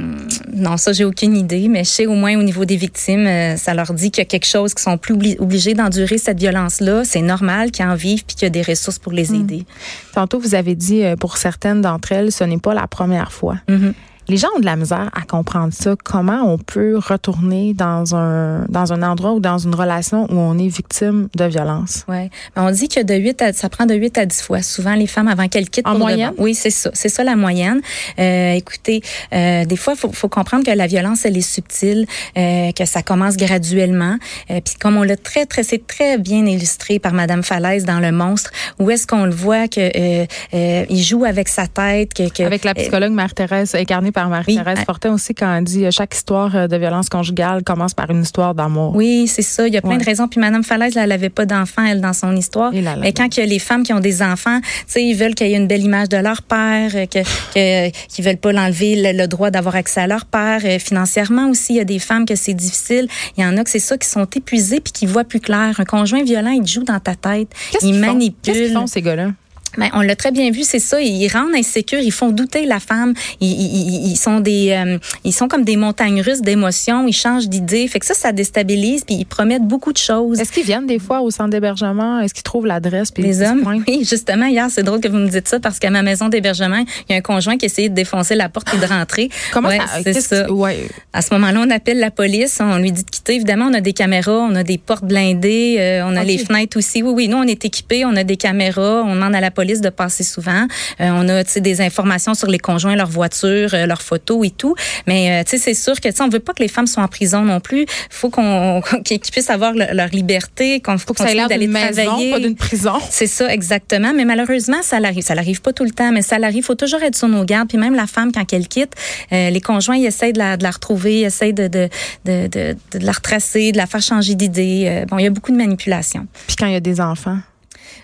non, 0.54 0.76
ça, 0.78 0.92
j'ai 0.92 1.04
aucune 1.04 1.36
idée, 1.36 1.68
mais 1.68 1.84
je 1.84 1.90
sais 1.90 2.06
au 2.06 2.14
moins 2.14 2.38
au 2.38 2.42
niveau 2.42 2.64
des 2.64 2.76
victimes, 2.76 3.26
euh, 3.26 3.56
ça 3.56 3.74
leur 3.74 3.92
dit 3.92 4.10
qu'il 4.10 4.22
y 4.22 4.26
a 4.26 4.28
quelque 4.28 4.46
chose 4.46 4.72
qui 4.72 4.82
sont 4.82 4.96
plus 4.96 5.36
obligés 5.38 5.74
d'endurer 5.74 6.16
cette 6.16 6.38
violence-là. 6.38 7.04
C'est 7.04 7.20
normal 7.20 7.70
qu'ils 7.70 7.84
en 7.84 7.94
vivent 7.94 8.24
puis 8.24 8.34
qu'il 8.34 8.44
y 8.44 8.46
a 8.46 8.50
des 8.50 8.62
ressources 8.62 8.98
pour 8.98 9.12
les 9.12 9.30
mm. 9.30 9.34
aider. 9.34 9.66
Tantôt, 10.14 10.38
vous 10.38 10.54
avez 10.54 10.74
dit, 10.74 11.04
euh, 11.04 11.16
pour 11.16 11.36
certaines 11.36 11.82
d'entre 11.82 12.12
elles, 12.12 12.32
ce 12.32 12.44
n'est 12.44 12.58
pas 12.58 12.72
la 12.72 12.86
première 12.86 13.32
fois. 13.32 13.58
Mm-hmm. 13.68 13.92
Les 14.30 14.36
gens 14.36 14.48
ont 14.56 14.60
de 14.60 14.66
la 14.66 14.76
misère 14.76 15.10
à 15.14 15.22
comprendre 15.22 15.72
ça. 15.72 15.94
Comment 16.04 16.42
on 16.44 16.58
peut 16.58 16.98
retourner 16.98 17.72
dans 17.72 18.14
un 18.14 18.66
dans 18.68 18.92
un 18.92 19.02
endroit 19.02 19.32
ou 19.32 19.40
dans 19.40 19.56
une 19.56 19.74
relation 19.74 20.24
où 20.30 20.36
on 20.36 20.58
est 20.58 20.68
victime 20.68 21.28
de 21.34 21.44
violence 21.46 22.04
Ouais. 22.08 22.28
On 22.54 22.70
dit 22.70 22.88
que 22.88 23.02
de 23.02 23.14
8 23.14 23.40
à 23.40 23.52
ça 23.54 23.70
prend 23.70 23.86
de 23.86 23.94
8 23.94 24.18
à 24.18 24.26
10 24.26 24.42
fois 24.42 24.60
souvent 24.60 24.94
les 24.94 25.06
femmes 25.06 25.28
avant 25.28 25.48
qu'elles 25.48 25.70
quittent 25.70 25.86
en 25.86 25.96
moyenne? 25.98 26.32
Oui, 26.36 26.54
c'est 26.54 26.68
ça, 26.68 26.90
c'est 26.92 27.08
ça 27.08 27.24
la 27.24 27.36
moyenne. 27.36 27.80
Euh, 28.18 28.52
écoutez, 28.52 29.02
euh, 29.32 29.64
des 29.64 29.76
fois 29.76 29.94
faut 29.96 30.12
faut 30.12 30.28
comprendre 30.28 30.64
que 30.64 30.72
la 30.72 30.86
violence 30.86 31.24
elle 31.24 31.36
est 31.38 31.40
subtile, 31.40 32.06
euh, 32.36 32.70
que 32.72 32.84
ça 32.84 33.02
commence 33.02 33.36
graduellement. 33.38 34.18
Euh, 34.50 34.60
Puis 34.62 34.74
comme 34.78 34.98
on 34.98 35.04
l'a 35.04 35.16
très 35.16 35.46
très 35.46 35.62
c'est 35.62 35.86
très 35.86 36.18
bien 36.18 36.44
illustré 36.44 36.98
par 36.98 37.14
Madame 37.14 37.42
Falaise 37.42 37.86
dans 37.86 37.98
Le 37.98 38.12
Monstre, 38.12 38.50
où 38.78 38.90
est-ce 38.90 39.06
qu'on 39.06 39.24
le 39.24 39.30
voit 39.34 39.68
que 39.68 39.80
euh, 39.80 40.26
euh, 40.52 40.84
il 40.90 41.02
joue 41.02 41.24
avec 41.24 41.48
sa 41.48 41.66
tête, 41.66 42.12
que, 42.12 42.28
que 42.28 42.42
avec 42.42 42.64
la 42.64 42.74
psychologue 42.74 43.12
Marie-Thérèse 43.12 43.74
incarnée 43.74 44.12
par 44.12 44.17
Marie-Thérèse 44.26 44.80
Fortin 44.84 45.12
aussi 45.12 45.34
quand 45.34 45.54
elle 45.54 45.64
dit 45.64 45.86
euh, 45.86 45.90
chaque 45.90 46.14
histoire 46.14 46.54
euh, 46.54 46.66
de 46.66 46.76
violence 46.76 47.08
conjugale 47.08 47.62
commence 47.62 47.94
par 47.94 48.10
une 48.10 48.22
histoire 48.22 48.54
d'amour. 48.54 48.94
Oui, 48.94 49.26
c'est 49.28 49.42
ça. 49.42 49.66
Il 49.66 49.74
y 49.74 49.76
a 49.76 49.82
plein 49.82 49.96
de 49.96 50.04
raisons. 50.04 50.28
Puis 50.28 50.40
Madame 50.40 50.64
Falaise, 50.64 50.96
elle 50.96 51.08
n'avait 51.08 51.28
pas 51.28 51.46
d'enfants, 51.46 51.84
elle, 51.84 52.00
dans 52.00 52.12
son 52.12 52.34
histoire. 52.36 52.72
Mais 52.72 53.12
quand 53.12 53.36
il 53.36 53.40
y 53.40 53.42
a 53.42 53.46
les 53.46 53.58
femmes 53.58 53.82
qui 53.82 53.92
ont 53.92 54.00
des 54.00 54.22
enfants, 54.22 54.60
tu 54.60 54.68
sais, 54.86 55.04
ils 55.04 55.14
veulent 55.14 55.34
qu'il 55.34 55.48
y 55.48 55.54
ait 55.54 55.56
une 55.56 55.66
belle 55.68 55.84
image 55.84 56.08
de 56.08 56.16
leur 56.16 56.42
père, 56.42 56.90
euh, 56.94 57.06
que, 57.06 57.22
que 57.54 57.90
qu'ils 58.08 58.24
veulent 58.24 58.36
pas 58.36 58.52
l'enlever 58.52 59.12
le, 59.12 59.26
droit 59.28 59.50
d'avoir 59.50 59.76
accès 59.76 60.00
à 60.00 60.06
leur 60.06 60.24
père. 60.24 60.60
Financièrement 60.80 61.50
aussi, 61.50 61.74
il 61.74 61.76
y 61.76 61.80
a 61.80 61.84
des 61.84 61.98
femmes 61.98 62.24
que 62.24 62.34
c'est 62.34 62.54
difficile. 62.54 63.08
Il 63.36 63.44
y 63.44 63.46
en 63.46 63.56
a 63.56 63.64
que 63.64 63.70
c'est 63.70 63.78
ça 63.78 63.98
qui 63.98 64.08
sont 64.08 64.24
épuisées 64.24 64.80
puis 64.80 64.92
qui 64.92 65.06
voient 65.06 65.24
plus 65.24 65.40
clair. 65.40 65.78
Un 65.78 65.84
conjoint 65.84 66.22
violent, 66.22 66.50
il 66.50 66.66
joue 66.66 66.84
dans 66.84 67.00
ta 67.00 67.14
tête, 67.14 67.48
il 67.82 67.94
manipule. 67.94 68.34
Qu'est-ce 68.42 68.58
qu'ils 68.58 68.72
font 68.72 68.86
ces 68.86 69.02
gars-là? 69.02 69.32
Ben, 69.76 69.90
on 69.92 70.00
l'a 70.00 70.16
très 70.16 70.30
bien 70.30 70.50
vu, 70.50 70.62
c'est 70.62 70.78
ça. 70.78 71.00
Ils 71.00 71.28
rendent 71.28 71.54
insécures, 71.54 72.00
ils 72.00 72.12
font 72.12 72.30
douter 72.30 72.64
la 72.66 72.80
femme. 72.80 73.14
Ils, 73.40 73.50
ils, 73.50 74.12
ils 74.12 74.16
sont 74.16 74.40
des, 74.40 74.70
euh, 74.70 74.98
ils 75.24 75.32
sont 75.32 75.48
comme 75.48 75.64
des 75.64 75.76
montagnes 75.76 76.20
russes 76.20 76.40
d'émotions. 76.40 77.06
Ils 77.06 77.12
changent 77.12 77.48
d'idées. 77.48 77.86
Fait 77.88 77.98
que 77.98 78.06
ça, 78.06 78.14
ça 78.14 78.32
déstabilise. 78.32 79.04
Puis 79.04 79.16
ils 79.16 79.26
promettent 79.26 79.66
beaucoup 79.66 79.92
de 79.92 79.98
choses. 79.98 80.40
Est-ce 80.40 80.52
qu'ils 80.52 80.64
viennent 80.64 80.86
des 80.86 80.98
fois 80.98 81.20
au 81.20 81.30
centre 81.30 81.50
d'hébergement? 81.50 82.20
Est-ce 82.20 82.34
qu'ils 82.34 82.42
trouvent 82.42 82.66
l'adresse 82.66 83.12
Les 83.16 83.42
hommes. 83.42 83.64
Oui, 83.88 84.04
justement 84.04 84.46
hier, 84.46 84.66
c'est 84.70 84.82
drôle 84.82 85.00
que 85.00 85.08
vous 85.08 85.18
me 85.18 85.28
dites 85.28 85.46
ça 85.46 85.60
parce 85.60 85.78
qu'à 85.78 85.90
ma 85.90 86.02
maison 86.02 86.28
d'hébergement, 86.28 86.84
il 87.08 87.12
y 87.12 87.14
a 87.14 87.18
un 87.18 87.20
conjoint 87.20 87.56
qui 87.56 87.66
essayait 87.66 87.88
de 87.88 87.94
défoncer 87.94 88.34
la 88.34 88.48
porte 88.48 88.72
et 88.74 88.78
de 88.78 88.86
rentrer. 88.86 89.28
Comment 89.52 89.70
ça 89.70 90.02
C'est 90.02 90.20
ça. 90.20 90.50
Ouais. 90.50 90.88
À 91.12 91.22
ce 91.22 91.32
moment-là, 91.34 91.62
on 91.66 91.70
appelle 91.70 91.98
la 91.98 92.10
police. 92.10 92.58
On 92.60 92.78
lui 92.78 92.92
dit 92.92 93.04
de 93.04 93.10
quitter. 93.10 93.34
Évidemment, 93.34 93.66
on 93.70 93.74
a 93.74 93.80
des 93.80 93.92
caméras, 93.92 94.38
on 94.50 94.54
a 94.54 94.64
des 94.64 94.78
portes 94.78 95.04
blindées, 95.04 95.76
euh, 95.78 96.02
on 96.04 96.16
a 96.16 96.24
les 96.24 96.38
fenêtres 96.38 96.78
aussi. 96.78 97.02
Oui, 97.02 97.12
oui. 97.14 97.28
Nous, 97.28 97.36
on 97.36 97.44
est 97.44 97.64
équipés, 97.64 98.04
on 98.04 98.16
a 98.16 98.24
des 98.24 98.36
caméras. 98.36 99.02
On 99.04 99.14
demande 99.14 99.34
à 99.34 99.40
la 99.40 99.50
police 99.58 99.80
de 99.80 99.88
passer 99.90 100.22
souvent. 100.22 100.68
Euh, 101.00 101.10
on 101.10 101.28
a 101.28 101.42
des 101.42 101.80
informations 101.80 102.34
sur 102.34 102.46
les 102.46 102.60
conjoints, 102.60 102.94
leurs 102.94 103.10
voitures, 103.10 103.74
euh, 103.74 103.86
leurs 103.86 104.02
photos 104.02 104.46
et 104.46 104.50
tout. 104.50 104.76
Mais 105.08 105.42
euh, 105.42 105.42
c'est 105.44 105.74
sûr 105.74 106.00
que 106.00 106.08
on 106.22 106.28
veut 106.28 106.38
pas 106.38 106.52
que 106.52 106.62
les 106.62 106.68
femmes 106.68 106.86
soient 106.86 107.02
en 107.02 107.08
prison 107.08 107.42
non 107.42 107.58
plus. 107.58 107.84
faut 108.08 108.30
qu'on 108.30 108.80
qu'ils 109.04 109.18
puissent 109.18 109.50
avoir 109.50 109.72
leur 109.74 110.10
liberté, 110.10 110.80
qu'on 110.80 110.96
faut 110.96 111.12
ait 111.24 111.48
d'aller 111.48 111.68
travailler. 111.68 112.30
pas 112.30 112.38
d'une 112.38 112.54
prison. 112.54 112.98
C'est 113.10 113.26
ça 113.26 113.52
exactement. 113.52 114.12
Mais 114.14 114.24
malheureusement, 114.24 114.80
ça 114.82 115.00
l'arrive. 115.00 115.24
Ça 115.24 115.34
l'arrive 115.34 115.60
pas 115.60 115.72
tout 115.72 115.84
le 115.84 115.90
temps, 115.90 116.12
mais 116.12 116.22
ça 116.22 116.38
l'arrive. 116.38 116.62
Faut 116.62 116.76
toujours 116.76 117.02
être 117.02 117.16
sur 117.16 117.28
nos 117.28 117.44
gardes. 117.44 117.68
Puis 117.68 117.78
même 117.78 117.96
la 117.96 118.06
femme 118.06 118.30
quand 118.30 118.52
elle 118.52 118.68
quitte, 118.68 118.92
les 119.32 119.60
conjoints 119.60 119.96
ils 119.96 120.06
essayent 120.06 120.32
de 120.32 120.38
la, 120.38 120.56
de 120.56 120.62
la 120.62 120.70
retrouver, 120.70 121.22
ils 121.22 121.24
essayent 121.24 121.52
de 121.52 121.66
de, 121.66 121.88
de, 122.24 122.46
de, 122.46 122.76
de 122.92 123.04
la 123.04 123.12
retracer, 123.12 123.72
de 123.72 123.76
la 123.76 123.86
faire 123.86 124.02
changer 124.02 124.36
d'idée. 124.36 125.04
bon, 125.08 125.18
il 125.18 125.24
y 125.24 125.26
a 125.26 125.30
beaucoup 125.30 125.50
de 125.50 125.56
manipulation. 125.56 126.28
Puis 126.46 126.54
quand 126.56 126.66
il 126.66 126.74
y 126.74 126.76
a 126.76 126.80
des 126.92 127.00
enfants. 127.00 127.38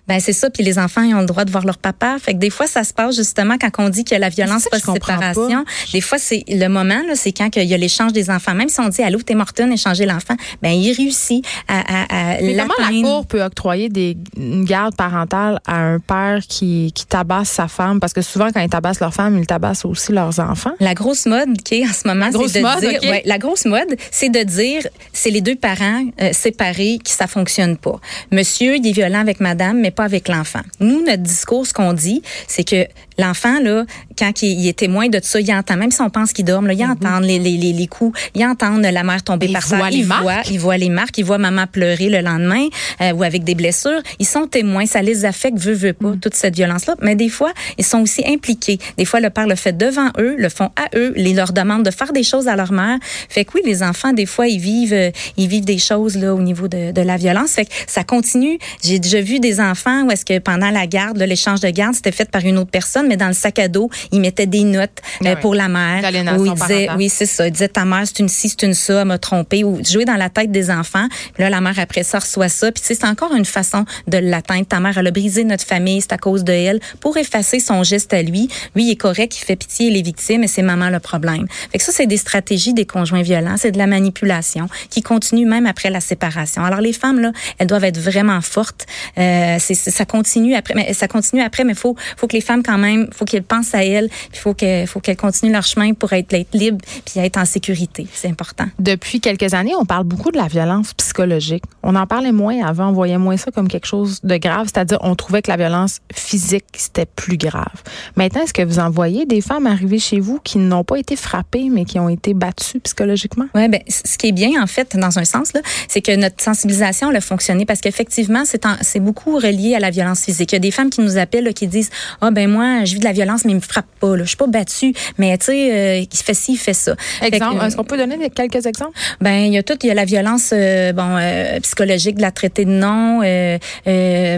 Ben 0.06 0.21
c'est 0.21 0.33
ça. 0.33 0.51
Puis 0.51 0.62
les 0.62 0.79
enfants, 0.79 1.03
ils 1.03 1.15
ont 1.15 1.21
le 1.21 1.27
droit 1.27 1.45
de 1.45 1.51
voir 1.51 1.65
leur 1.65 1.79
papa. 1.79 2.17
Fait 2.21 2.35
que 2.35 2.39
des 2.39 2.51
fois, 2.51 2.67
ça 2.67 2.85
se 2.85 2.93
passe 2.93 3.17
justement 3.17 3.56
quand 3.59 3.71
on 3.79 3.89
dit 3.89 4.05
qu'il 4.05 4.15
y 4.15 4.17
a 4.17 4.21
la 4.21 4.29
violence 4.29 4.69
post-séparation. 4.71 5.65
Des 5.93 6.01
fois, 6.01 6.19
c'est 6.19 6.45
le 6.49 6.69
moment, 6.69 7.01
là, 7.06 7.15
c'est 7.15 7.33
quand 7.33 7.49
il 7.56 7.65
y 7.65 7.75
a 7.75 7.77
l'échange 7.77 8.12
des 8.12 8.31
enfants. 8.31 8.55
Même 8.55 8.69
si 8.69 8.81
on 8.81 8.89
dit, 8.89 9.03
allô, 9.03 9.21
t'es 9.23 9.35
Morton, 9.35 9.71
échanger 9.71 10.06
l'enfant, 10.06 10.37
ben 10.62 10.71
il 10.71 10.93
réussit 10.93 11.45
à, 11.69 11.81
à, 11.81 12.35
à 12.35 12.41
Mais 12.43 12.56
comment 12.56 12.75
la 12.79 13.01
Cour 13.03 13.27
peut 13.27 13.43
octroyer 13.43 13.89
des, 13.89 14.17
une 14.37 14.65
garde 14.65 14.95
parentale 14.95 15.61
à 15.67 15.77
un 15.77 15.99
père 15.99 16.41
qui, 16.49 16.93
qui 16.95 17.07
tabasse 17.07 17.49
sa 17.49 17.69
femme? 17.69 18.00
Parce 18.00 18.12
que 18.12 18.23
souvent, 18.23 18.50
quand 18.53 18.61
ils 18.61 18.69
tabassent 18.69 19.00
leur 19.00 19.15
femme, 19.15 19.39
ils 19.39 19.47
tabassent 19.47 19.85
aussi 19.85 20.12
leurs 20.12 20.39
enfants. 20.39 20.75
La 20.81 20.95
grosse 20.95 21.27
mode 21.27 21.62
qui 21.62 21.77
est 21.77 21.89
en 21.89 21.93
ce 21.93 22.07
moment, 22.07 22.31
c'est 22.31 22.61
de 22.61 22.62
mode, 22.62 22.81
dire... 22.81 23.11
Ouais, 23.11 23.23
la 23.25 23.39
grosse 23.39 23.65
mode, 23.65 23.97
c'est 24.11 24.29
de 24.29 24.43
dire, 24.43 24.87
c'est 25.12 25.31
les 25.31 25.41
deux 25.41 25.57
parents 25.57 26.05
euh, 26.21 26.33
séparés 26.33 26.99
qui 27.03 27.12
ça 27.12 27.27
fonctionne 27.27 27.77
pas. 27.77 27.99
Monsieur, 28.31 28.77
il 28.77 28.87
est 28.87 28.93
violent 28.93 29.21
avec 29.21 29.41
madame, 29.41 29.81
mais 29.81 29.91
pas 29.94 30.05
avec 30.05 30.29
l'enfant. 30.29 30.62
Nous, 30.81 31.02
notre 31.05 31.23
discours, 31.23 31.67
ce 31.67 31.73
qu'on 31.73 31.93
dit, 31.93 32.23
c'est 32.46 32.64
que 32.64 32.87
l'enfant, 33.19 33.61
là, 33.61 33.84
quand 34.19 34.43
il, 34.43 34.66
est 34.66 34.78
témoin 34.78 35.08
de 35.08 35.19
tout 35.19 35.26
ça, 35.26 35.40
il 35.40 35.52
entend, 35.52 35.76
même 35.76 35.90
si 35.90 36.00
on 36.00 36.11
pense 36.11 36.32
qu'il 36.32 36.44
dort, 36.44 36.62
là, 36.62 36.72
il 36.72 36.81
mm-hmm. 36.81 36.90
entend 36.90 37.20
les, 37.20 37.38
les, 37.38 37.56
les, 37.56 37.87
coups, 37.87 38.19
il 38.34 38.44
entend 38.44 38.78
la 38.78 39.02
mère 39.02 39.22
tomber 39.22 39.49
par 39.49 39.66
terre, 39.66 39.88
il 39.90 40.06
voit, 40.06 40.43
il 40.50 40.58
voit 40.58 40.76
les 40.76 40.88
marques, 40.88 41.19
il 41.19 41.25
voit 41.25 41.38
maman 41.38 41.66
pleurer 41.66 42.08
le 42.08 42.20
lendemain 42.20 42.66
euh, 43.00 43.12
ou 43.12 43.22
avec 43.22 43.44
des 43.44 43.55
blessures. 43.55 44.00
Ils 44.19 44.26
sont 44.26 44.46
témoins, 44.46 44.87
ça 44.87 45.02
les 45.02 45.25
affecte, 45.25 45.58
veut, 45.58 45.75
veut 45.75 45.93
pas, 45.93 46.11
mm. 46.11 46.20
toute 46.20 46.34
cette 46.34 46.55
violence-là. 46.55 46.94
Mais 47.00 47.14
des 47.14 47.28
fois, 47.28 47.52
ils 47.78 47.84
sont 47.84 48.00
aussi 48.00 48.25
impliqués. 48.26 48.78
Des 48.96 49.05
fois, 49.05 49.20
le 49.20 49.31
père 49.31 49.46
le 49.46 49.55
fait 49.55 49.76
devant 49.76 50.11
eux, 50.19 50.34
le 50.37 50.49
font 50.49 50.70
à 50.76 50.96
eux, 50.96 51.12
les 51.16 51.34
leur 51.34 51.52
demandent 51.52 51.84
de 51.84 51.90
faire 51.90 52.12
des 52.12 52.22
choses 52.22 52.49
à 52.49 52.56
leur 52.56 52.73
mère. 52.73 52.99
Fait 53.28 53.44
que 53.44 53.52
oui, 53.54 53.62
les 53.64 53.83
enfants, 53.83 54.12
des 54.12 54.26
fois, 54.26 54.47
ils 54.47 54.61
vivent, 54.61 54.92
euh, 54.92 55.11
ils 55.37 55.49
vivent 55.49 55.64
des 55.64 55.78
choses 55.78 56.16
là 56.16 56.35
au 56.35 56.40
niveau 56.40 56.68
de, 56.68 56.92
de 56.92 57.02
la 57.02 57.16
violence. 57.16 57.52
Fait 57.52 57.64
que 57.64 57.73
ça 57.87 58.04
continue. 58.04 58.59
J'ai 58.83 58.99
déjà 58.99 59.21
vu 59.21 59.40
des 59.40 59.61
enfants 59.61 60.04
où 60.04 60.11
est-ce 60.11 60.25
que 60.25 60.38
pendant 60.38 60.71
la 60.71 60.87
garde, 60.87 61.18
l'échange 61.18 61.61
de 61.61 61.71
garde, 61.71 61.94
c'était 61.94 62.12
fait 62.12 62.30
par 62.30 62.44
une 62.44 62.59
autre 62.59 62.71
personne, 62.71 63.03
mais 63.08 63.16
dans 63.16 63.28
le 63.28 63.34
sac 63.34 63.58
à 63.58 63.68
dos, 63.68 63.90
il 64.12 64.20
mettait 64.20 64.46
des 64.46 64.64
notes 64.64 65.00
euh, 65.25 65.37
pour 65.37 65.54
la 65.54 65.68
mère. 65.68 66.02
Où 66.38 66.46
il 66.46 66.54
disait, 66.54 66.88
oui, 66.96 67.08
c'est 67.08 67.26
ça. 67.26 67.46
Il 67.46 67.52
disait, 67.52 67.68
ta 67.68 67.84
mère, 67.84 68.02
c'est 68.04 68.18
une 68.20 68.28
ci, 68.28 68.49
c'est 68.49 68.62
une 68.62 68.75
ça, 68.75 69.00
elle 69.00 69.08
m'a 69.08 69.18
trompé. 69.18 69.64
Ou 69.64 69.82
jouer 69.84 70.04
dans 70.04 70.16
la 70.16 70.30
tête 70.30 70.50
des 70.50 70.70
enfants. 70.70 71.06
Puis 71.34 71.42
là, 71.42 71.50
la 71.50 71.61
mère, 71.61 71.78
après 71.78 72.02
ça, 72.02 72.18
reçoit 72.18 72.49
ça. 72.49 72.70
Puis 72.73 72.82
c'est 72.84 73.04
encore 73.04 73.34
une 73.34 73.44
façon 73.44 73.84
de 74.06 74.18
l'atteindre. 74.18 74.66
Ta 74.66 74.80
mère, 74.80 74.96
elle 74.99 75.06
a 75.06 75.11
brisé 75.11 75.44
notre 75.44 75.64
famille, 75.64 76.00
c'est 76.00 76.12
à 76.12 76.18
cause 76.18 76.44
de 76.44 76.52
elle. 76.52 76.80
Pour 77.00 77.16
effacer 77.16 77.61
son 77.61 77.82
geste 77.82 78.12
à 78.12 78.23
lui, 78.23 78.49
lui, 78.75 78.84
il 78.84 78.90
est 78.90 78.96
correct, 78.96 79.37
il 79.37 79.44
fait 79.44 79.56
pitié 79.56 79.90
les 79.90 80.02
victimes 80.02 80.44
et 80.44 80.49
c'est 80.49 80.62
maman 80.62 80.90
le 80.90 81.00
problème. 81.00 81.46
Fait 81.73 81.78
que 81.78 81.84
ça, 81.84 81.92
c'est 81.92 82.06
des 82.06 82.16
stratégies 82.16 82.75
des 82.75 82.87
conjoints 82.87 83.23
violents. 83.23 83.56
C'est 83.56 83.73
de 83.73 83.78
la 83.78 83.87
manipulation 83.87 84.68
qui 84.90 85.02
continue 85.02 85.46
même 85.46 85.66
après 85.66 85.90
la 85.90 86.00
séparation. 86.00 86.64
Alors, 86.64 86.80
les 86.80 86.92
femmes, 86.92 87.20
là, 87.20 87.32
elles 87.58 87.66
doivent 87.66 87.84
être 87.84 87.99
vraiment 87.99 88.40
fortes. 88.40 88.87
Euh, 89.18 89.56
c'est, 89.58 89.75
ça 89.75 90.04
continue 90.04 90.54
après, 90.54 90.75
mais 90.75 90.92
ça 90.92 91.08
continue 91.08 91.42
après, 91.42 91.64
mais 91.64 91.75
faut, 91.75 91.96
faut 92.16 92.26
que 92.26 92.34
les 92.34 92.40
femmes 92.40 92.62
quand 92.62 92.78
même, 92.78 92.94
faut 93.13 93.25
qu'elles 93.25 93.43
pensent 93.43 93.75
à 93.75 93.85
elles, 93.85 94.09
il 94.33 94.39
faut 94.39 94.55
qu'elles, 94.55 94.87
faut 94.87 95.01
qu'elles 95.01 95.17
continuent 95.17 95.53
leur 95.53 95.65
chemin 95.65 95.93
pour 95.95 96.13
être, 96.13 96.33
être 96.35 96.55
libres 96.55 96.85
puis 97.05 97.21
être 97.21 97.37
en 97.37 97.45
sécurité. 97.45 98.07
C'est 98.13 98.29
important. 98.29 98.67
Depuis 98.79 99.21
quelques 99.21 99.55
années, 99.55 99.75
on 99.79 99.85
parle 99.85 100.05
beaucoup 100.05 100.31
de 100.31 100.37
la 100.37 100.49
violence 100.49 100.95
psychologique. 100.95 101.65
On 101.83 101.95
en 101.95 102.07
parlait 102.07 102.33
moins 102.33 102.65
avant, 102.65 102.89
on 102.89 102.93
voyait 102.93 103.19
moins 103.19 103.37
ça 103.37 103.51
comme 103.51 103.69
quelque 103.69 103.87
chose 103.87 104.21
de 104.23 104.37
grave, 104.37 104.67
c'est-à-dire 104.73 104.99
on 105.03 105.15
trouvait 105.15 105.43
que 105.43 105.51
la 105.51 105.57
violence 105.57 106.01
physique 106.13 106.65
c'était 106.77 107.07
plus 107.07 107.37
grave. 107.37 107.83
Maintenant, 108.17 108.43
est-ce 108.43 108.53
que 108.53 108.63
vous 108.63 108.79
en 108.79 108.91
voyez 108.91 109.27
des 109.27 109.41
femmes 109.41 109.67
arriver 109.67 109.99
chez 109.99 110.21
vous 110.21 110.41
qui 110.43 110.59
n'ont 110.59 110.85
pas 110.85 110.97
été 110.97 111.17
frappées 111.17 111.69
mais 111.71 111.85
qui 111.85 111.99
ont 111.99 112.09
été 112.09 112.35
battues 112.35 112.81
psychologiquement? 112.81 113.47
Ouais, 113.55 113.69
ben 113.69 113.81
ce 113.89 114.19
qui 114.19 114.29
est 114.29 114.33
bien 114.33 114.63
en 114.63 114.67
fait 114.67 114.97
dans 114.97 115.19
un 115.19 115.25
sens 115.25 115.53
là, 115.53 115.61
c'est 115.89 116.01
que 116.01 116.15
notre 116.17 116.43
sensibilisation 116.43 117.11
a 117.11 117.21
fonctionné 117.21 117.67
parce 117.67 117.81
qu'effectivement 117.81 118.45
c'est 118.45 118.65
c'est 118.81 119.01
beaucoup 119.01 119.37
relié 119.37 119.75
à 119.75 119.81
la 119.81 119.91
violence 119.91 120.25
physique. 120.25 120.53
Il 120.53 120.57
y 120.57 120.57
a 120.57 120.61
des 120.61 120.71
femmes 120.71 120.91
qui 120.91 121.01
nous 121.01 121.19
appellent 121.19 121.53
qui 121.55 121.67
disent 121.67 121.91
ah 122.21 122.31
ben 122.31 122.51
moi 122.51 122.84
je 122.85 122.95
vis 122.95 123.00
de 123.00 123.05
la 123.05 123.12
violence, 123.12 123.45
mais 123.45 123.53
il 123.53 123.57
me 123.57 123.61
frappe 123.61 123.87
pas. 124.00 124.17
Là. 124.17 124.25
Je 124.25 124.29
suis 124.29 124.37
pas 124.37 124.47
battue, 124.47 124.95
mais 125.19 125.37
tu 125.38 125.47
sais, 125.47 125.73
euh, 125.73 125.99
il 125.99 126.19
fait 126.19 126.35
ci, 126.35 126.53
il 126.53 126.59
fait 126.59 126.75
ça. 126.75 126.95
Exemple, 127.23 127.64
est-ce 127.64 127.76
qu'on 127.76 127.85
peut 127.85 127.97
donner 127.97 128.31
quelques 128.31 128.67
exemples? 128.67 128.97
Ben, 129.21 129.45
il 129.47 129.53
y 129.53 129.59
a 129.59 129.62
tout. 129.62 129.75
Il 129.83 129.87
y 129.87 129.91
a 129.91 129.95
la 129.95 130.05
violence 130.05 130.50
euh, 130.53 130.93
bon, 130.93 131.17
euh, 131.19 131.61
psychologique, 131.61 132.17
de 132.17 132.23
la 132.23 132.31
traiter 132.31 132.64
de 132.64 132.71
non. 132.71 133.21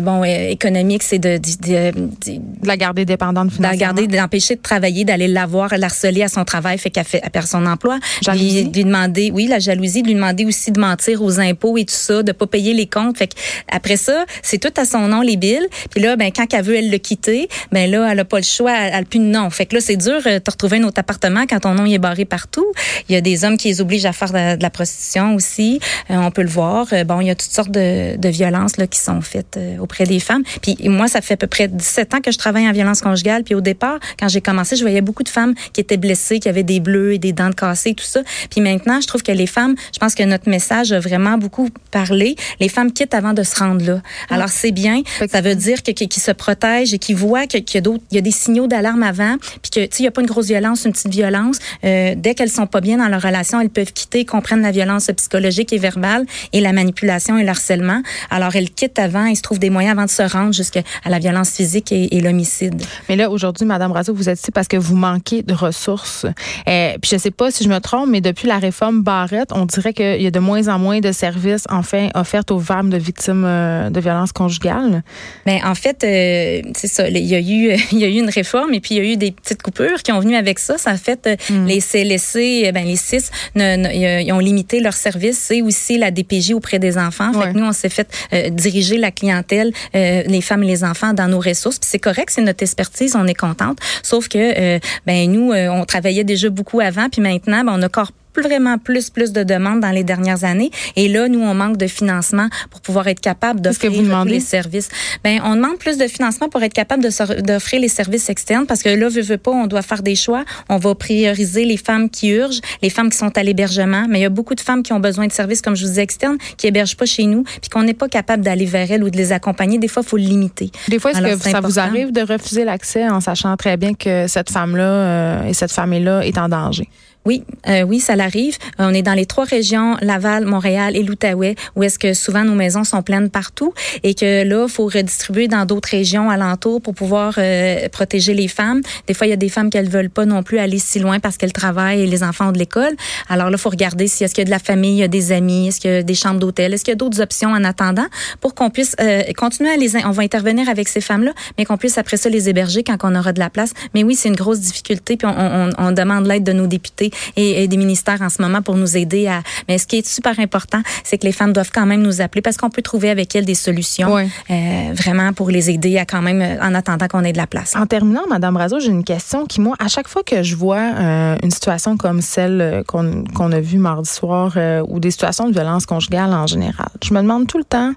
bon, 0.03 0.25
économique, 0.25 1.03
c'est 1.03 1.19
de, 1.19 1.39
de, 1.39 1.91
de, 1.93 2.41
la 2.65 2.77
garder 2.77 3.05
dépendante 3.05 3.53
financièrement. 3.53 3.77
De 3.77 3.81
la 3.81 4.07
garder, 4.07 4.07
d'empêcher 4.07 4.57
de 4.57 4.63
travailler, 4.63 5.05
d'aller 5.05 5.29
la 5.29 5.47
voir, 5.47 5.77
l'harceler 5.77 6.23
à 6.23 6.29
son 6.29 6.45
travail, 6.45 6.79
fait 6.79 6.91
qu'elle 6.91 7.05
fait, 7.05 7.21
elle 7.23 7.31
perd 7.31 7.47
son 7.47 7.67
emploi. 7.67 7.99
Jalousie? 8.23 8.65
Lui, 8.65 8.71
lui 8.73 8.85
demander, 8.85 9.31
oui, 9.33 9.47
la 9.47 9.59
jalousie, 9.59 10.03
de 10.03 10.09
lui 10.09 10.15
demander 10.15 10.45
aussi 10.45 10.73
de 10.73 10.81
mentir 10.81 11.23
aux 11.23 11.41
impôts 11.41 11.77
et 11.79 11.85
tout 11.85 11.95
ça, 11.95 12.23
de 12.23 12.33
pas 12.33 12.47
payer 12.47 12.75
les 12.75 12.87
comptes. 12.87 13.19
Fait 13.19 13.31
après 13.71 13.97
ça, 13.97 14.25
c'est 14.43 14.59
tout 14.59 14.81
à 14.81 14.85
son 14.85 15.09
nom 15.09 15.21
les 15.21 15.37
billes. 15.37 15.69
Puis 15.91 16.01
là, 16.01 16.17
ben 16.17 16.31
quand 16.35 16.47
elle 16.53 16.65
veut 16.65 16.77
elle 16.77 16.91
le 16.91 16.99
quitter, 16.99 17.49
ben 17.73 17.91
là 17.91 18.09
elle 18.11 18.21
a 18.21 18.25
pas 18.25 18.36
le 18.39 18.45
choix, 18.45 18.73
elle, 18.73 19.07
plus 19.07 19.19
nom. 19.19 19.51
Fait 19.51 19.67
que 19.67 19.75
là 19.75 19.81
c'est 19.81 19.97
dur 19.97 20.23
de 20.23 20.41
retrouver 20.51 20.79
un 20.79 20.85
autre 20.85 21.01
appartement 21.01 21.45
quand 21.49 21.61
ton 21.61 21.75
nom 21.75 21.87
est 21.87 21.99
barré 21.99 22.25
partout. 22.25 22.67
Il 23.09 23.15
y 23.15 23.17
a 23.17 23.21
des 23.21 23.45
hommes 23.45 23.57
qui 23.57 23.69
les 23.69 23.81
obligent 23.81 24.07
à 24.07 24.13
faire 24.13 24.33
de, 24.33 24.61
la 24.61 24.71
prostitution 24.71 25.35
aussi. 25.35 25.81
Euh, 26.11 26.17
on 26.17 26.31
peut 26.31 26.43
le 26.43 26.49
voir. 26.49 26.87
Euh, 26.93 27.05
bon, 27.05 27.21
il 27.21 27.27
y 27.29 27.31
a 27.31 27.35
toutes 27.35 27.51
sortes 27.51 27.71
de, 27.71 28.17
de 28.17 28.29
violences 28.29 28.77
là 28.77 28.87
qui 28.87 28.99
sont 28.99 29.21
faites 29.21 29.57
euh, 29.57 29.79
auprès 29.79 30.05
des 30.05 30.21
femmes. 30.21 30.43
Puis 30.63 30.77
moi, 30.89 31.09
ça 31.09 31.21
fait 31.21 31.35
à 31.35 31.37
peu 31.37 31.47
près 31.47 31.69
17 31.69 32.15
ans 32.15 32.21
que 32.21 32.31
je 32.31 32.39
travaille 32.39 32.69
en 32.69 32.73
violence 32.73 33.01
conjugale. 33.01 33.45
Puis 33.45 33.55
au 33.55 33.61
départ, 33.61 33.99
quand 34.19 34.29
j'ai 34.29 34.41
commencé, 34.41 34.77
je 34.77 34.83
voyais 34.83 35.01
beaucoup 35.01 35.23
de 35.23 35.29
femmes 35.29 35.55
qui 35.73 35.81
étaient 35.81 35.97
blessées, 35.97 36.39
qui 36.39 36.49
avaient 36.49 36.63
des 36.63 36.81
bleus 36.81 37.15
et 37.15 37.19
des 37.19 37.33
dents 37.33 37.51
de 37.51 37.55
cassées, 37.55 37.95
tout 37.95 38.05
ça. 38.05 38.23
Puis 38.51 38.61
maintenant, 38.61 39.01
je 39.01 39.07
trouve 39.07 39.23
que 39.23 39.33
les 39.33 39.47
femmes, 39.47 39.75
je 39.93 39.99
pense 39.99 40.15
que 40.15 40.23
notre 40.23 40.49
message 40.49 40.93
a 40.93 41.01
vraiment 41.01 41.39
beaucoup 41.39 41.69
parlé. 41.91 42.37
Les 42.61 42.69
femmes 42.69 42.93
quittent 42.93 43.15
avant 43.15 43.33
de 43.33 43.43
se 43.43 43.57
rendre 43.57 43.85
là. 43.85 44.01
Alors 44.31 44.49
c'est 44.49 44.73
bien. 44.73 45.03
Ça 45.31 45.41
veut 45.41 45.55
dire 45.55 45.83
qu'ils 45.83 46.13
se 46.13 46.31
protègent 46.33 46.95
et 46.95 46.99
qu'ils 46.99 47.17
voient 47.17 47.47
qu'il 47.47 47.65
y 47.75 47.79
a 47.79 47.81
d'autres, 47.81 48.05
il 48.11 48.17
y 48.17 48.19
a 48.19 48.23
des 48.27 48.33
signaux 48.33 48.67
d'alarme 48.67 49.05
avant, 49.05 49.37
puis 49.63 49.71
que 49.71 49.87
tu 49.87 49.97
il 50.01 50.05
y 50.05 50.09
a 50.09 50.11
pas 50.11 50.21
une 50.21 50.27
grosse 50.27 50.49
violence, 50.49 50.85
une 50.85 50.93
petite 50.93 51.13
violence. 51.13 51.59
Euh, 51.85 52.15
dès 52.17 52.35
qu'elles 52.35 52.51
sont 52.51 52.67
pas 52.67 52.81
bien 52.81 52.99
dans 52.99 53.07
leur 53.07 53.23
relation, 53.23 53.61
elles 53.61 53.71
peuvent 53.71 53.93
quitter, 53.93 54.25
comprennent 54.25 54.63
la 54.63 54.73
violence 54.73 55.11
psychologique 55.17 55.73
et 55.73 55.79
verbale 55.79 56.27
et 56.53 56.61
la 56.61 56.73
manipulation 56.73 57.39
et 57.39 57.45
le 57.45 57.49
harcèlement. 57.49 58.03
Alors 58.31 58.57
elles 58.57 58.71
quittent 58.71 58.99
avant, 58.99 59.27
ils 59.27 59.37
se 59.37 59.43
trouvent 59.43 59.61
des 59.61 59.71
moyens 59.71 59.97
avant 59.97 60.07
de 60.07 60.11
se 60.11 60.23
rendre 60.23 60.53
jusqu'à 60.53 60.83
la 61.05 61.21
violence 61.21 61.51
physique 61.51 61.93
et, 61.93 62.21
l'homicide. 62.21 62.83
Mais 63.09 63.15
là 63.15 63.31
aujourd'hui, 63.31 63.65
Madame 63.65 63.93
Razo, 63.93 64.13
vous 64.13 64.29
êtes 64.29 64.41
ici 64.41 64.51
parce 64.51 64.67
que 64.67 64.77
vous 64.77 64.97
manquez 64.97 65.43
de 65.43 65.55
ressources. 65.55 66.27
Euh, 66.69 66.97
puis 67.01 67.11
je 67.13 67.19
sais 67.19 67.31
pas 67.31 67.53
si 67.53 67.63
je 67.63 67.69
me 67.69 67.79
trompe, 67.79 68.09
mais 68.09 68.21
depuis 68.21 68.49
la 68.49 68.59
réforme 68.59 69.03
Barrette, 69.03 69.51
on 69.53 69.67
dirait 69.67 69.93
qu'il 69.93 70.21
y 70.21 70.27
a 70.27 70.31
de 70.33 70.41
moins 70.41 70.67
en 70.67 70.79
moins 70.81 70.99
de 70.99 71.13
services 71.13 71.65
enfin 71.71 72.09
offerts 72.15 72.51
aux 72.51 72.59
femmes 72.59 72.91
de 72.91 72.97
victimes 72.97 73.45
euh, 73.47 73.91
de 73.91 74.01
violences 74.01 74.33
conjugales. 74.33 75.05
Mais 75.47 75.61
ben, 75.63 75.71
en 75.71 75.75
fait, 75.75 76.03
euh, 76.03 76.69
c'est 76.75 76.89
ça. 76.89 77.09
Il 77.09 77.19
y 77.19 77.35
a 77.35 77.41
eu, 77.41 77.77
il 77.93 77.99
y 77.99 78.05
a 78.05 78.09
eu 78.09 78.16
une 78.19 78.31
réforme 78.31 78.75
et 78.75 78.81
puis 78.81 78.95
il 78.95 78.99
y 78.99 79.01
a 79.01 79.13
eu 79.13 79.17
des 79.17 79.31
petites 79.31 79.63
coupures 79.63 80.03
qui 80.03 80.13
ont 80.13 80.21
venu 80.21 80.37
avec 80.37 80.59
ça. 80.59 80.79
Ça 80.79 80.91
a 80.91 80.97
fait 80.97 81.27
euh, 81.27 81.37
mm. 81.51 81.67
les 81.67 81.81
CLSC, 81.81 82.73
ben 82.73 82.85
les 82.87 82.97
six, 82.97 83.31
ils 83.55 84.33
ont 84.33 84.39
limité 84.39 84.81
leurs 84.81 84.95
services 84.95 85.51
et 85.51 85.63
aussi 85.63 85.99
la 85.99 86.11
DPJ 86.11 86.53
auprès 86.53 86.79
des 86.79 86.99
enfants. 86.99 87.33
Fait 87.33 87.53
que 87.53 87.59
nous, 87.59 87.65
on 87.65 87.73
s'est 87.73 87.89
fait 87.89 88.09
diriger 88.51 88.99
la 88.99 89.11
clientèle, 89.11 89.73
les 89.95 90.41
femmes 90.41 90.63
et 90.63 90.67
les 90.67 90.85
enfants 90.85 91.13
dans 91.13 91.29
nos 91.29 91.41
ressources. 91.41 91.79
Puis 91.79 91.89
c'est 91.91 91.99
correct, 91.99 92.31
c'est 92.31 92.43
notre 92.43 92.63
expertise, 92.63 93.17
on 93.17 93.27
est 93.27 93.35
contente. 93.35 93.79
Sauf 94.03 94.29
que 94.29 94.79
ben 95.07 95.31
nous, 95.31 95.53
on 95.53 95.85
travaillait 95.85 96.25
déjà 96.25 96.51
beaucoup 96.51 96.81
avant, 96.81 97.09
puis 97.09 97.21
maintenant, 97.21 97.65
ben, 97.65 97.75
on 97.77 97.83
a 97.83 97.87
encore 97.87 98.13
vraiment 98.43 98.79
plus, 98.79 99.11
plus 99.11 99.33
de 99.33 99.43
demandes 99.43 99.81
dans 99.81 99.91
les 99.91 100.05
dernières 100.05 100.45
années. 100.45 100.71
Et 100.97 101.09
là, 101.09 101.29
nous, 101.29 101.41
on 101.41 101.55
manque 101.55 101.77
de 101.77 101.87
financement 101.87 102.49
pour 102.71 102.81
pouvoir 102.81 103.09
être 103.09 103.21
capable 103.21 103.61
d'offrir 103.61 103.91
les 104.25 104.41
services. 104.41 104.89
Ben, 105.25 105.41
on 105.45 105.57
demande 105.57 105.79
plus 105.79 105.99
de 105.99 106.07
financement 106.07 106.49
pour 106.49 106.63
être 106.63 106.73
capable 106.73 107.03
d'offrir 107.03 107.81
les 107.81 107.89
services 107.89 108.29
externes 108.29 108.67
parce 108.67 108.83
que 108.83 108.89
là, 108.89 109.09
veut, 109.09 109.23
veut 109.23 109.39
pas, 109.39 109.51
on 109.51 109.67
doit 109.67 109.83
faire 109.83 110.03
des 110.03 110.15
choix. 110.15 110.45
On 110.69 110.77
va 110.77 110.95
prioriser 110.95 111.65
les 111.65 111.77
femmes 111.77 112.11
qui 112.11 112.31
urgent, 112.31 112.61
les 112.83 112.91
femmes 112.91 113.11
qui 113.11 113.19
sont 113.19 113.37
à 113.37 113.43
l'hébergement. 113.43 114.07
Mais 114.09 114.21
il 114.21 114.23
y 114.23 114.27
a 114.27 114.31
beaucoup 114.31 114.55
de 114.55 114.61
femmes 114.61 114.83
qui 114.83 114.93
ont 114.93 115.01
besoin 115.01 115.27
de 115.27 115.33
services, 115.33 115.63
comme 115.63 115.77
je 115.77 115.83
vous 115.83 115.91
disais, 115.91 116.03
externes, 116.03 116.39
qui 116.57 116.67
hébergent 116.67 116.97
pas 116.97 117.07
chez 117.07 117.25
nous, 117.25 117.43
puis 117.43 117.71
qu'on 117.71 117.83
n'est 117.83 117.95
pas 117.95 118.09
capable 118.09 118.43
d'aller 118.43 118.67
vers 118.67 118.91
elles 118.91 119.03
ou 119.03 119.11
de 119.11 119.17
les 119.17 119.33
accompagner. 119.33 119.79
Des 119.79 119.89
fois, 119.89 120.03
il 120.05 120.09
faut 120.09 120.17
le 120.17 120.25
limiter. 120.25 120.71
Des 120.89 120.99
fois, 120.99 121.13
est-ce 121.13 121.21
que 121.21 121.51
ça 121.51 121.61
vous 121.61 121.79
arrive 121.79 122.13
de 122.13 122.21
refuser 122.21 122.65
l'accès 122.65 123.09
en 123.09 123.21
sachant 123.21 123.57
très 123.57 123.77
bien 123.77 123.95
que 123.95 124.27
cette 124.27 124.51
femme-là 124.51 124.85
euh, 124.85 125.49
et 125.49 125.55
cette 125.55 125.73
famille-là 125.73 126.25
est 126.27 126.39
en 126.39 126.49
danger? 126.49 126.89
Oui, 127.27 127.43
euh, 127.69 127.83
oui, 127.83 127.99
ça 127.99 128.15
l'arrive. 128.15 128.57
On 128.79 128.95
est 128.95 129.03
dans 129.03 129.15
les 129.15 129.27
trois 129.27 129.45
régions, 129.45 129.97
Laval, 130.01 130.47
Montréal 130.47 130.97
et 130.97 131.03
l'Outaouais, 131.03 131.57
où 131.75 131.83
est-ce 131.83 131.99
que 131.99 132.15
souvent 132.15 132.45
nos 132.45 132.55
maisons 132.55 132.85
sont 132.85 133.03
pleines 133.03 133.31
partout 133.31 133.75
et 134.05 134.15
que 134.15 134.45
là, 134.45 134.69
faut 134.69 134.87
redistribuer 134.87 135.49
dans 135.49 135.67
d'autres 135.67 135.89
régions 135.91 136.31
alentours 136.31 136.81
pour 136.81 136.95
pouvoir 136.95 137.35
euh, 137.39 137.89
protéger 137.89 138.33
les 138.33 138.47
femmes. 138.47 138.81
Des 139.09 139.15
fois, 139.15 139.27
il 139.27 139.31
y 139.31 139.33
a 139.33 139.37
des 139.37 139.49
femmes 139.49 139.71
ne 139.75 139.91
veulent 139.91 140.09
pas 140.09 140.25
non 140.25 140.45
plus 140.45 140.59
aller 140.59 140.79
si 140.79 141.01
loin 141.01 141.19
parce 141.19 141.37
qu'elles 141.37 141.53
travaillent 141.53 142.03
et 142.03 142.07
les 142.07 142.23
enfants 142.23 142.49
ont 142.49 142.53
de 142.53 142.59
l'école. 142.59 142.95
Alors 143.29 143.51
là, 143.51 143.57
il 143.57 143.61
faut 143.61 143.71
regarder 143.71 144.07
si 144.07 144.23
est-ce 144.23 144.33
qu'il 144.33 144.43
y 144.43 144.47
a 144.47 144.47
de 144.47 144.51
la 144.51 144.61
famille, 144.61 144.93
il 144.93 145.01
y 145.01 145.03
a 145.03 145.09
des 145.09 145.33
amis, 145.33 145.69
est-ce 145.69 145.81
qu'il 145.81 145.91
y 145.91 145.95
a 145.95 146.03
des 146.05 146.15
chambres 146.15 146.39
d'hôtel, 146.39 146.73
est-ce 146.73 146.85
qu'il 146.85 146.93
y 146.93 146.95
a 146.95 146.97
d'autres 146.97 147.21
options 147.21 147.51
en 147.51 147.65
attendant 147.65 148.07
pour 148.41 148.55
qu'on 148.55 148.71
puisse 148.71 148.95
euh, 149.01 149.23
continuer 149.37 149.71
à 149.71 149.77
les... 149.77 149.97
On 150.07 150.13
va 150.13 150.23
intervenir 150.23 150.69
avec 150.69 150.89
ces 150.89 151.01
femmes-là, 151.01 151.33
mais 151.59 151.65
qu'on 151.65 151.77
puisse 151.77 151.99
après 151.99 152.17
ça 152.17 152.29
les 152.29 152.49
héberger 152.49 152.85
quand 152.85 152.99
on 153.03 153.15
aura 153.17 153.33
de 153.33 153.41
la 153.41 153.51
place. 153.51 153.73
Mais 153.95 154.05
oui, 154.05 154.15
c'est 154.15 154.29
une 154.29 154.37
grosse 154.37 154.61
difficulté, 154.61 155.17
puis 155.17 155.27
on, 155.27 155.35
on, 155.37 155.71
on 155.79 155.93
demande 155.93 156.27
l'aide 156.27 156.45
de 156.45 156.53
nos 156.53 156.69
députés 156.69 157.11
et, 157.37 157.67
des 157.69 157.77
ministères 157.77 158.23
en 158.23 158.29
ce 158.29 158.41
moment 158.41 158.63
pour 158.63 158.77
nous 158.77 158.97
aider 158.97 159.27
à. 159.27 159.43
Mais 159.69 159.79
ce 159.79 159.87
qui 159.87 159.99
est 159.99 160.07
super 160.07 160.39
important, 160.39 160.81
c'est 161.05 161.19
que 161.19 161.27
les 161.27 161.33
femmes 161.33 161.53
doivent 161.53 161.71
quand 161.73 161.87
même 161.87 162.03
nous 162.03 162.21
appeler 162.21 162.43
parce 162.43 162.57
qu'on 162.57 162.71
peut 162.71 162.83
trouver 162.83 163.11
avec 163.11 163.35
elles 163.35 163.45
des 163.45 163.55
solutions 163.55 164.17
euh, 164.17 164.93
vraiment 164.93 165.33
pour 165.33 165.51
les 165.51 165.71
aider 165.71 165.99
à 165.99 166.05
quand 166.05 166.23
même 166.23 166.59
en 166.63 166.75
attendant 166.75 167.09
qu'on 167.09 167.25
ait 167.25 167.33
de 167.33 167.39
la 167.39 167.47
place. 167.47 167.75
En 167.77 167.87
terminant, 167.87 168.23
Madame 168.29 168.55
Brazo, 168.55 168.79
j'ai 168.81 168.91
une 168.91 169.05
question 169.05 169.47
qui 169.47 169.61
moi, 169.61 169.75
à 169.79 169.89
chaque 169.89 170.09
fois 170.09 170.23
que 170.23 170.43
je 170.43 170.57
vois 170.57 170.77
euh, 170.77 171.37
une 171.43 171.51
situation 171.51 171.97
comme 171.97 172.21
celle 172.21 172.61
euh, 172.61 172.83
qu'on 172.83 173.53
a 173.53 173.61
vue 173.61 173.79
mardi 173.79 174.09
soir 174.09 174.57
ou 174.89 175.01
des 175.01 175.11
situations 175.11 175.49
de 175.49 175.53
violence 175.53 175.87
conjugale 175.87 176.33
en 176.33 176.47
général, 176.47 176.89
je 177.05 177.13
me 177.15 177.21
demande 177.21 177.47
tout 177.47 177.59
le 177.59 177.65
temps, 177.65 177.93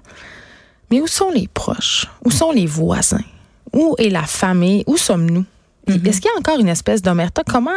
mais 0.90 1.00
où 1.00 1.06
sont 1.06 1.30
les 1.30 1.48
proches? 1.48 2.06
Où 2.24 2.30
sont 2.30 2.52
les 2.52 2.66
voisins? 2.66 3.22
Où 3.72 3.94
est 3.98 4.08
la 4.08 4.22
famille? 4.22 4.82
Où 4.86 4.96
sommes-nous? 4.96 5.44
Mm-hmm. 5.86 6.08
Est-ce 6.08 6.20
qu'il 6.20 6.30
y 6.30 6.34
a 6.34 6.38
encore 6.38 6.58
une 6.58 6.68
espèce 6.68 7.02
d'omerta? 7.02 7.42
Comment 7.46 7.70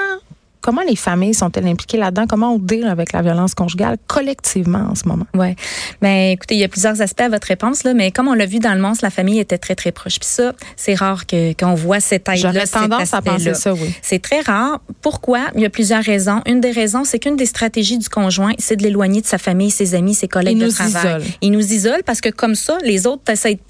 Comment 0.64 0.82
les 0.88 0.96
familles 0.96 1.34
sont-elles 1.34 1.68
impliquées 1.68 1.98
là-dedans? 1.98 2.26
Comment 2.26 2.54
on 2.54 2.58
deal 2.58 2.86
avec 2.86 3.12
la 3.12 3.22
violence 3.22 3.54
conjugale 3.54 3.98
collectivement 4.08 4.88
en 4.90 4.96
ce 4.96 5.06
moment? 5.10 5.28
Oui. 5.34 5.56
Ben, 6.02 6.32
écoutez, 6.32 6.56
il 6.56 6.62
y 6.62 6.64
a 6.64 6.70
plusieurs 6.70 7.02
aspects 7.02 7.20
à 7.20 7.28
votre 7.28 7.48
réponse, 7.48 7.84
là, 7.84 7.94
mais 7.94 8.12
comme 8.12 8.30
on 8.30 8.34
l'a 8.34 8.46
vu 8.46 8.60
dans 8.60 8.74
le 8.74 8.80
monstre, 8.80 9.04
la 9.04 9.10
famille 9.10 9.40
était 9.40 9.58
très, 9.58 9.76
très 9.76 9.92
proche. 9.92 10.20
Puis 10.20 10.30
ça, 10.30 10.54
c'est 10.78 10.96
rare 10.96 11.28
que, 11.28 11.52
qu'on 11.52 11.74
voit 11.76 12.00
cette 12.00 12.30
aide-là. 12.30 12.54
J'aurais 12.54 12.66
tendance 12.66 13.14
à 13.14 13.22
penser 13.22 13.54
ça, 13.56 13.74
oui. 13.74 13.94
C'est 14.02 14.22
très 14.22 14.40
rare. 14.40 14.80
Pourquoi? 15.02 15.42
Il 15.56 15.62
y 15.62 15.66
a 15.66 15.70
plusieurs 15.70 16.04
raisons. 16.04 16.42
Une 16.46 16.62
des 16.62 16.72
raisons, 16.72 17.04
c'est 17.04 17.20
qu'une 17.20 17.36
des 17.36 17.46
stratégies 17.46 17.98
du 17.98 18.08
conjoint, 18.08 18.54
c'est 18.58 18.78
de 18.78 18.84
l'éloigner 18.84 19.20
de 19.20 19.28
sa 19.28 19.38
famille, 19.38 19.70
ses 19.70 19.96
amis, 19.96 20.16
ses 20.16 20.30
collègues 20.30 20.60
de 20.60 20.70
travail. 20.70 21.22
Isole. 21.22 21.24
Il 21.42 21.52
nous 21.52 21.74
isole 21.74 22.04
parce 22.06 22.22
que 22.22 22.30
comme 22.30 22.56
ça, 22.56 22.78
les 22.86 23.06
autres 23.06 23.24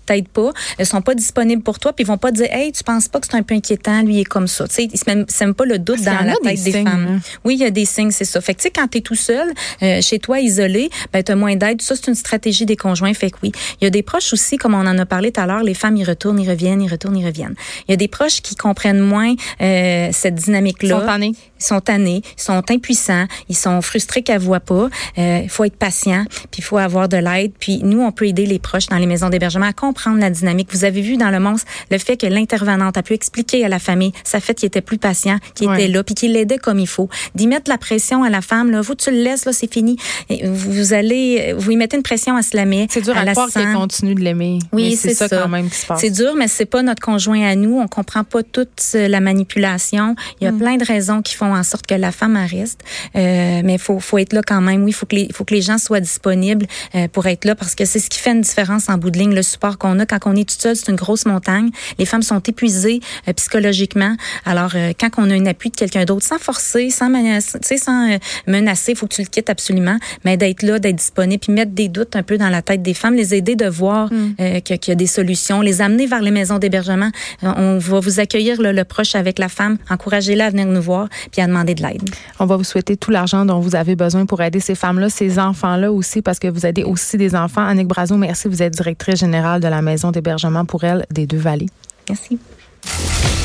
t'aident 0.06 0.28
pas, 0.28 0.52
elles 0.78 0.86
sont 0.86 1.02
pas 1.02 1.16
disponibles 1.16 1.64
pour 1.64 1.80
toi, 1.80 1.92
puis 1.92 2.04
ils 2.04 2.08
vont 2.08 2.20
pas 2.20 2.32
dire, 2.32 2.48
hey, 2.52 2.72
tu 2.72 2.84
penses 2.84 3.08
pas 3.08 3.20
que 3.20 3.26
c'est 3.30 3.38
un 3.38 3.42
peu 3.42 3.56
inquiétant, 3.56 4.04
lui 4.04 4.16
il 4.16 4.20
est 4.20 4.26
comme 4.26 4.48
ça. 4.48 4.68
Tu 4.68 4.76
sais, 4.76 4.84
ils 4.94 5.00
se 5.00 5.52
pas 5.54 5.66
le 5.66 5.80
doute 5.80 6.02
dans 6.04 6.26
la 6.26 6.36
tête 6.44 6.64
des 6.64 6.83
Hein. 6.88 7.20
Oui, 7.44 7.58
y 7.58 7.66
a 7.66 7.72
des 7.72 7.86
signes, 7.86 8.12
c'est 8.12 8.26
ça. 8.26 8.42
Fait 8.42 8.54
que, 8.54 8.60
tu 8.60 8.64
sais, 8.64 8.72
quand 8.72 8.88
tu 8.88 9.00
es 9.00 9.02
tout 9.02 9.16
seul, 9.16 9.52
euh, 9.82 10.02
chez 10.02 10.20
toi, 10.20 10.40
isolé, 10.40 10.90
ben, 11.12 11.24
tu 11.24 11.32
as 11.32 11.36
moins 11.36 11.56
d'aide. 11.56 11.82
Ça, 11.82 11.96
c'est 11.96 12.08
une 12.08 12.16
stratégie 12.16 12.66
des 12.66 12.76
conjoints. 12.76 13.14
Fait 13.14 13.32
que 13.32 13.38
oui. 13.44 13.52
Il 13.82 13.86
y 13.86 13.88
a 13.88 13.90
des 13.90 14.04
proches 14.04 14.34
aussi, 14.34 14.58
comme 14.58 14.74
on 14.74 14.86
en 14.86 14.98
a 14.98 15.06
parlé 15.06 15.32
tout 15.32 15.42
à 15.42 15.46
l'heure, 15.46 15.64
les 15.64 15.74
femmes, 15.74 15.98
ils 15.98 16.04
retournent, 16.04 16.40
ils 16.40 16.50
reviennent, 16.50 16.82
ils 16.82 16.92
retournent, 16.92 17.18
ils 17.18 17.26
reviennent. 17.26 17.56
Il 17.88 17.92
y 17.92 17.94
a 17.94 17.98
des 17.98 18.08
proches 18.08 18.42
qui 18.42 18.56
comprennent 18.56 19.00
moins 19.00 19.34
euh, 19.62 20.10
cette 20.12 20.36
dynamique-là. 20.36 20.96
Ils 20.96 21.00
sont 21.00 21.06
tannés. 21.06 21.34
Ils 21.60 21.66
sont 21.66 21.82
tannés, 21.82 22.22
ils 22.38 22.42
sont 22.42 22.64
impuissants, 22.72 23.26
ils 23.48 23.56
sont 23.56 23.82
frustrés 23.82 24.22
qu'elle 24.22 24.42
voient 24.42 24.60
pas. 24.60 24.90
Euh, 25.18 25.42
il 25.44 25.50
faut 25.50 25.64
être 25.64 25.78
patient, 25.78 26.26
puis 26.52 26.60
il 26.60 26.64
faut 26.64 26.78
avoir 26.78 27.08
de 27.08 27.18
l'aide. 27.18 27.54
Puis 27.58 27.80
nous, 27.84 28.02
on 28.02 28.12
peut 28.12 28.28
aider 28.28 28.46
les 28.46 28.60
proches 28.60 28.88
dans 28.88 28.98
les 28.98 29.06
maisons 29.06 29.30
d'hébergement 29.30 29.66
à 29.66 29.74
comprendre 29.74 30.20
la 30.20 30.30
dynamique. 30.30 30.70
Vous 30.72 30.84
avez 30.84 31.02
vu 31.02 31.16
dans 31.16 31.30
le 31.30 31.40
monstre 31.40 31.68
le 31.90 31.98
fait 31.98 32.18
que 32.18 32.28
l'intervenante 32.28 32.98
a 32.98 33.04
pu 33.04 33.14
expliquer 33.14 33.64
à 33.64 33.70
la 33.70 33.80
famille 33.80 34.12
sa 34.24 34.40
fait 34.40 34.56
qu'il 34.56 34.68
était 34.68 34.82
plus 34.82 34.98
patient, 34.98 35.38
qu'il 35.56 35.72
était 35.72 35.88
là, 35.88 36.04
puis 36.04 36.16
qu'il 36.16 36.34
l'aidait 36.34 36.58
comme 36.58 36.73
il 36.80 36.88
faut. 36.88 37.10
D'y 37.36 37.48
mettre 37.48 37.70
la 37.70 37.78
pression 37.78 38.24
à 38.24 38.30
la 38.30 38.42
femme, 38.42 38.72
là, 38.72 38.82
vous, 38.82 38.96
tu 38.96 39.12
le 39.12 39.18
laisses, 39.18 39.46
là, 39.46 39.54
c'est 39.54 39.72
fini. 39.72 39.98
Et 40.30 40.48
vous 40.48 40.94
allez, 40.94 41.54
vous 41.58 41.72
y 41.72 41.76
mettez 41.76 41.98
une 41.98 42.04
pression 42.04 42.36
à 42.36 42.42
se 42.42 42.56
l'aimer. 42.56 42.88
C'est 42.90 43.02
dur 43.02 43.16
à, 43.16 43.22
à 43.22 43.32
croire 43.32 43.50
qu'elle 43.50 43.74
continue 43.74 44.16
de 44.16 44.22
l'aimer. 44.22 44.60
Oui, 44.72 44.96
c'est 44.96 45.14
ça, 45.14 45.30
quand 45.30 45.48
même 45.48 45.70
qui 45.70 45.78
se 45.78 45.86
passe. 45.86 46.02
C'est 46.02 46.10
dur, 46.10 46.34
mais 46.36 46.48
c'est 46.48 46.66
pas 46.66 46.82
notre 46.82 47.02
conjoint 47.02 47.44
à 47.46 47.56
nous. 47.56 47.80
On 47.80 47.88
comprend 47.88 48.24
pas 48.24 48.44
toute 48.44 48.82
la 48.94 49.20
manipulation. 49.20 50.16
Il 50.40 50.46
y 50.46 50.48
a 50.48 50.52
mm. 50.52 50.58
plein 50.58 50.76
de 50.78 50.86
raisons 50.86 51.22
qui 51.22 51.36
font 51.36 51.54
en 51.56 51.64
sorte 51.64 51.86
que 51.88 51.96
la 51.96 52.12
femme 52.12 52.38
reste. 52.38 52.82
Euh, 53.16 53.62
mais 53.64 53.78
faut, 53.78 54.00
faut 54.00 54.18
être 54.18 54.34
là 54.34 54.42
quand 54.46 54.62
même. 54.62 54.84
Oui, 54.84 54.92
faut 54.92 55.06
que 55.06 55.16
les, 55.16 55.30
faut 55.34 55.44
que 55.44 55.54
les 55.54 55.62
gens 55.62 55.78
soient 55.78 56.00
disponibles 56.00 56.66
euh, 56.96 57.08
pour 57.08 57.26
être 57.28 57.46
là 57.46 57.56
parce 57.56 57.76
que 57.76 57.86
c'est 57.86 58.00
ce 58.00 58.10
qui 58.10 58.20
fait 58.20 58.32
une 58.32 58.42
différence 58.42 58.90
en 58.90 58.98
bout 58.98 59.12
de 59.12 59.20
ligne. 59.20 59.34
Le 59.34 59.44
support 59.44 59.78
qu'on 59.78 60.00
a 60.00 60.06
quand 60.06 60.20
on 60.26 60.36
est 60.36 60.48
tout 60.48 60.56
seul, 60.58 60.76
c'est 60.76 60.90
une 60.90 60.96
grosse 60.96 61.26
montagne. 61.26 61.70
Les 62.00 62.06
femmes 62.06 62.22
sont 62.22 62.40
épuisées 62.40 63.00
euh, 63.28 63.34
psychologiquement. 63.34 64.16
Alors, 64.46 64.72
euh, 64.76 64.94
quand 65.00 65.10
on 65.18 65.30
a 65.30 65.34
un 65.34 65.46
appui 65.46 65.70
de 65.70 65.76
quelqu'un 65.76 66.06
d'autre, 66.06 66.26
sans 66.26 66.40
forcer 66.40 66.63
forcer, 66.64 66.90
sans 66.90 67.10
menacer, 67.10 67.78
sans 67.78 68.12
euh, 68.12 68.18
menacer, 68.48 68.96
faut 68.96 69.08
que 69.08 69.16
tu 69.16 69.22
le 69.22 69.28
quittes 69.28 69.50
absolument, 69.50 69.98
mais 70.24 70.38
d'être 70.38 70.64
là, 70.64 70.80
d'être 70.80 70.96
disponible, 70.96 71.40
puis 71.40 71.52
mettre 71.52 71.72
des 71.72 71.90
doutes 71.90 72.16
un 72.16 72.24
peu 72.24 72.38
dans 72.38 72.50
la 72.50 72.62
tête 72.62 72.82
des 72.82 72.94
femmes, 72.94 73.16
les 73.16 73.36
aider 73.36 73.56
de 73.56 73.68
voir 73.68 74.12
mm. 74.12 74.36
euh, 74.40 74.60
qu'il 74.62 74.80
y 74.88 74.92
a 74.92 74.96
des 74.96 75.08
solutions, 75.08 75.62
les 75.62 75.82
amener 75.82 76.08
vers 76.08 76.22
les 76.22 76.32
maisons 76.32 76.60
d'hébergement. 76.60 77.10
Euh, 77.44 77.52
on 77.56 77.78
va 77.78 78.00
vous 78.00 78.20
accueillir 78.20 78.62
le 78.62 78.84
proche 78.84 79.16
avec 79.16 79.40
la 79.40 79.50
femme, 79.50 79.78
encouragez-la 79.90 80.48
à 80.48 80.50
venir 80.50 80.66
nous 80.66 80.82
voir, 80.82 81.08
puis 81.32 81.42
à 81.42 81.48
demander 81.48 81.76
de 81.76 81.84
l'aide. 81.84 82.10
On 82.40 82.46
va 82.46 82.58
vous 82.58 82.64
souhaiter 82.64 82.98
tout 82.98 83.12
l'argent 83.12 83.46
dont 83.46 83.60
vous 83.60 83.76
avez 83.76 83.96
besoin 83.96 84.26
pour 84.26 84.42
aider 84.42 84.60
ces 84.60 84.76
femmes-là, 84.76 85.10
ces 85.10 85.40
enfants-là 85.40 85.92
aussi, 85.92 86.22
parce 86.22 86.40
que 86.40 86.48
vous 86.48 86.66
aidez 86.66 86.84
aussi 86.84 87.18
des 87.18 87.36
enfants. 87.36 87.66
Annick 87.66 87.88
Brazo, 87.88 88.16
merci. 88.18 88.48
Vous 88.48 88.62
êtes 88.62 88.74
directrice 88.74 89.20
générale 89.20 89.62
de 89.62 89.68
la 89.68 89.82
maison 89.82 90.12
d'hébergement 90.12 90.66
pour 90.66 90.84
elles 90.84 91.06
des 91.12 91.28
Deux-Vallées. 91.28 91.68
Merci. 92.10 92.40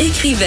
Écrivaine. 0.01 0.47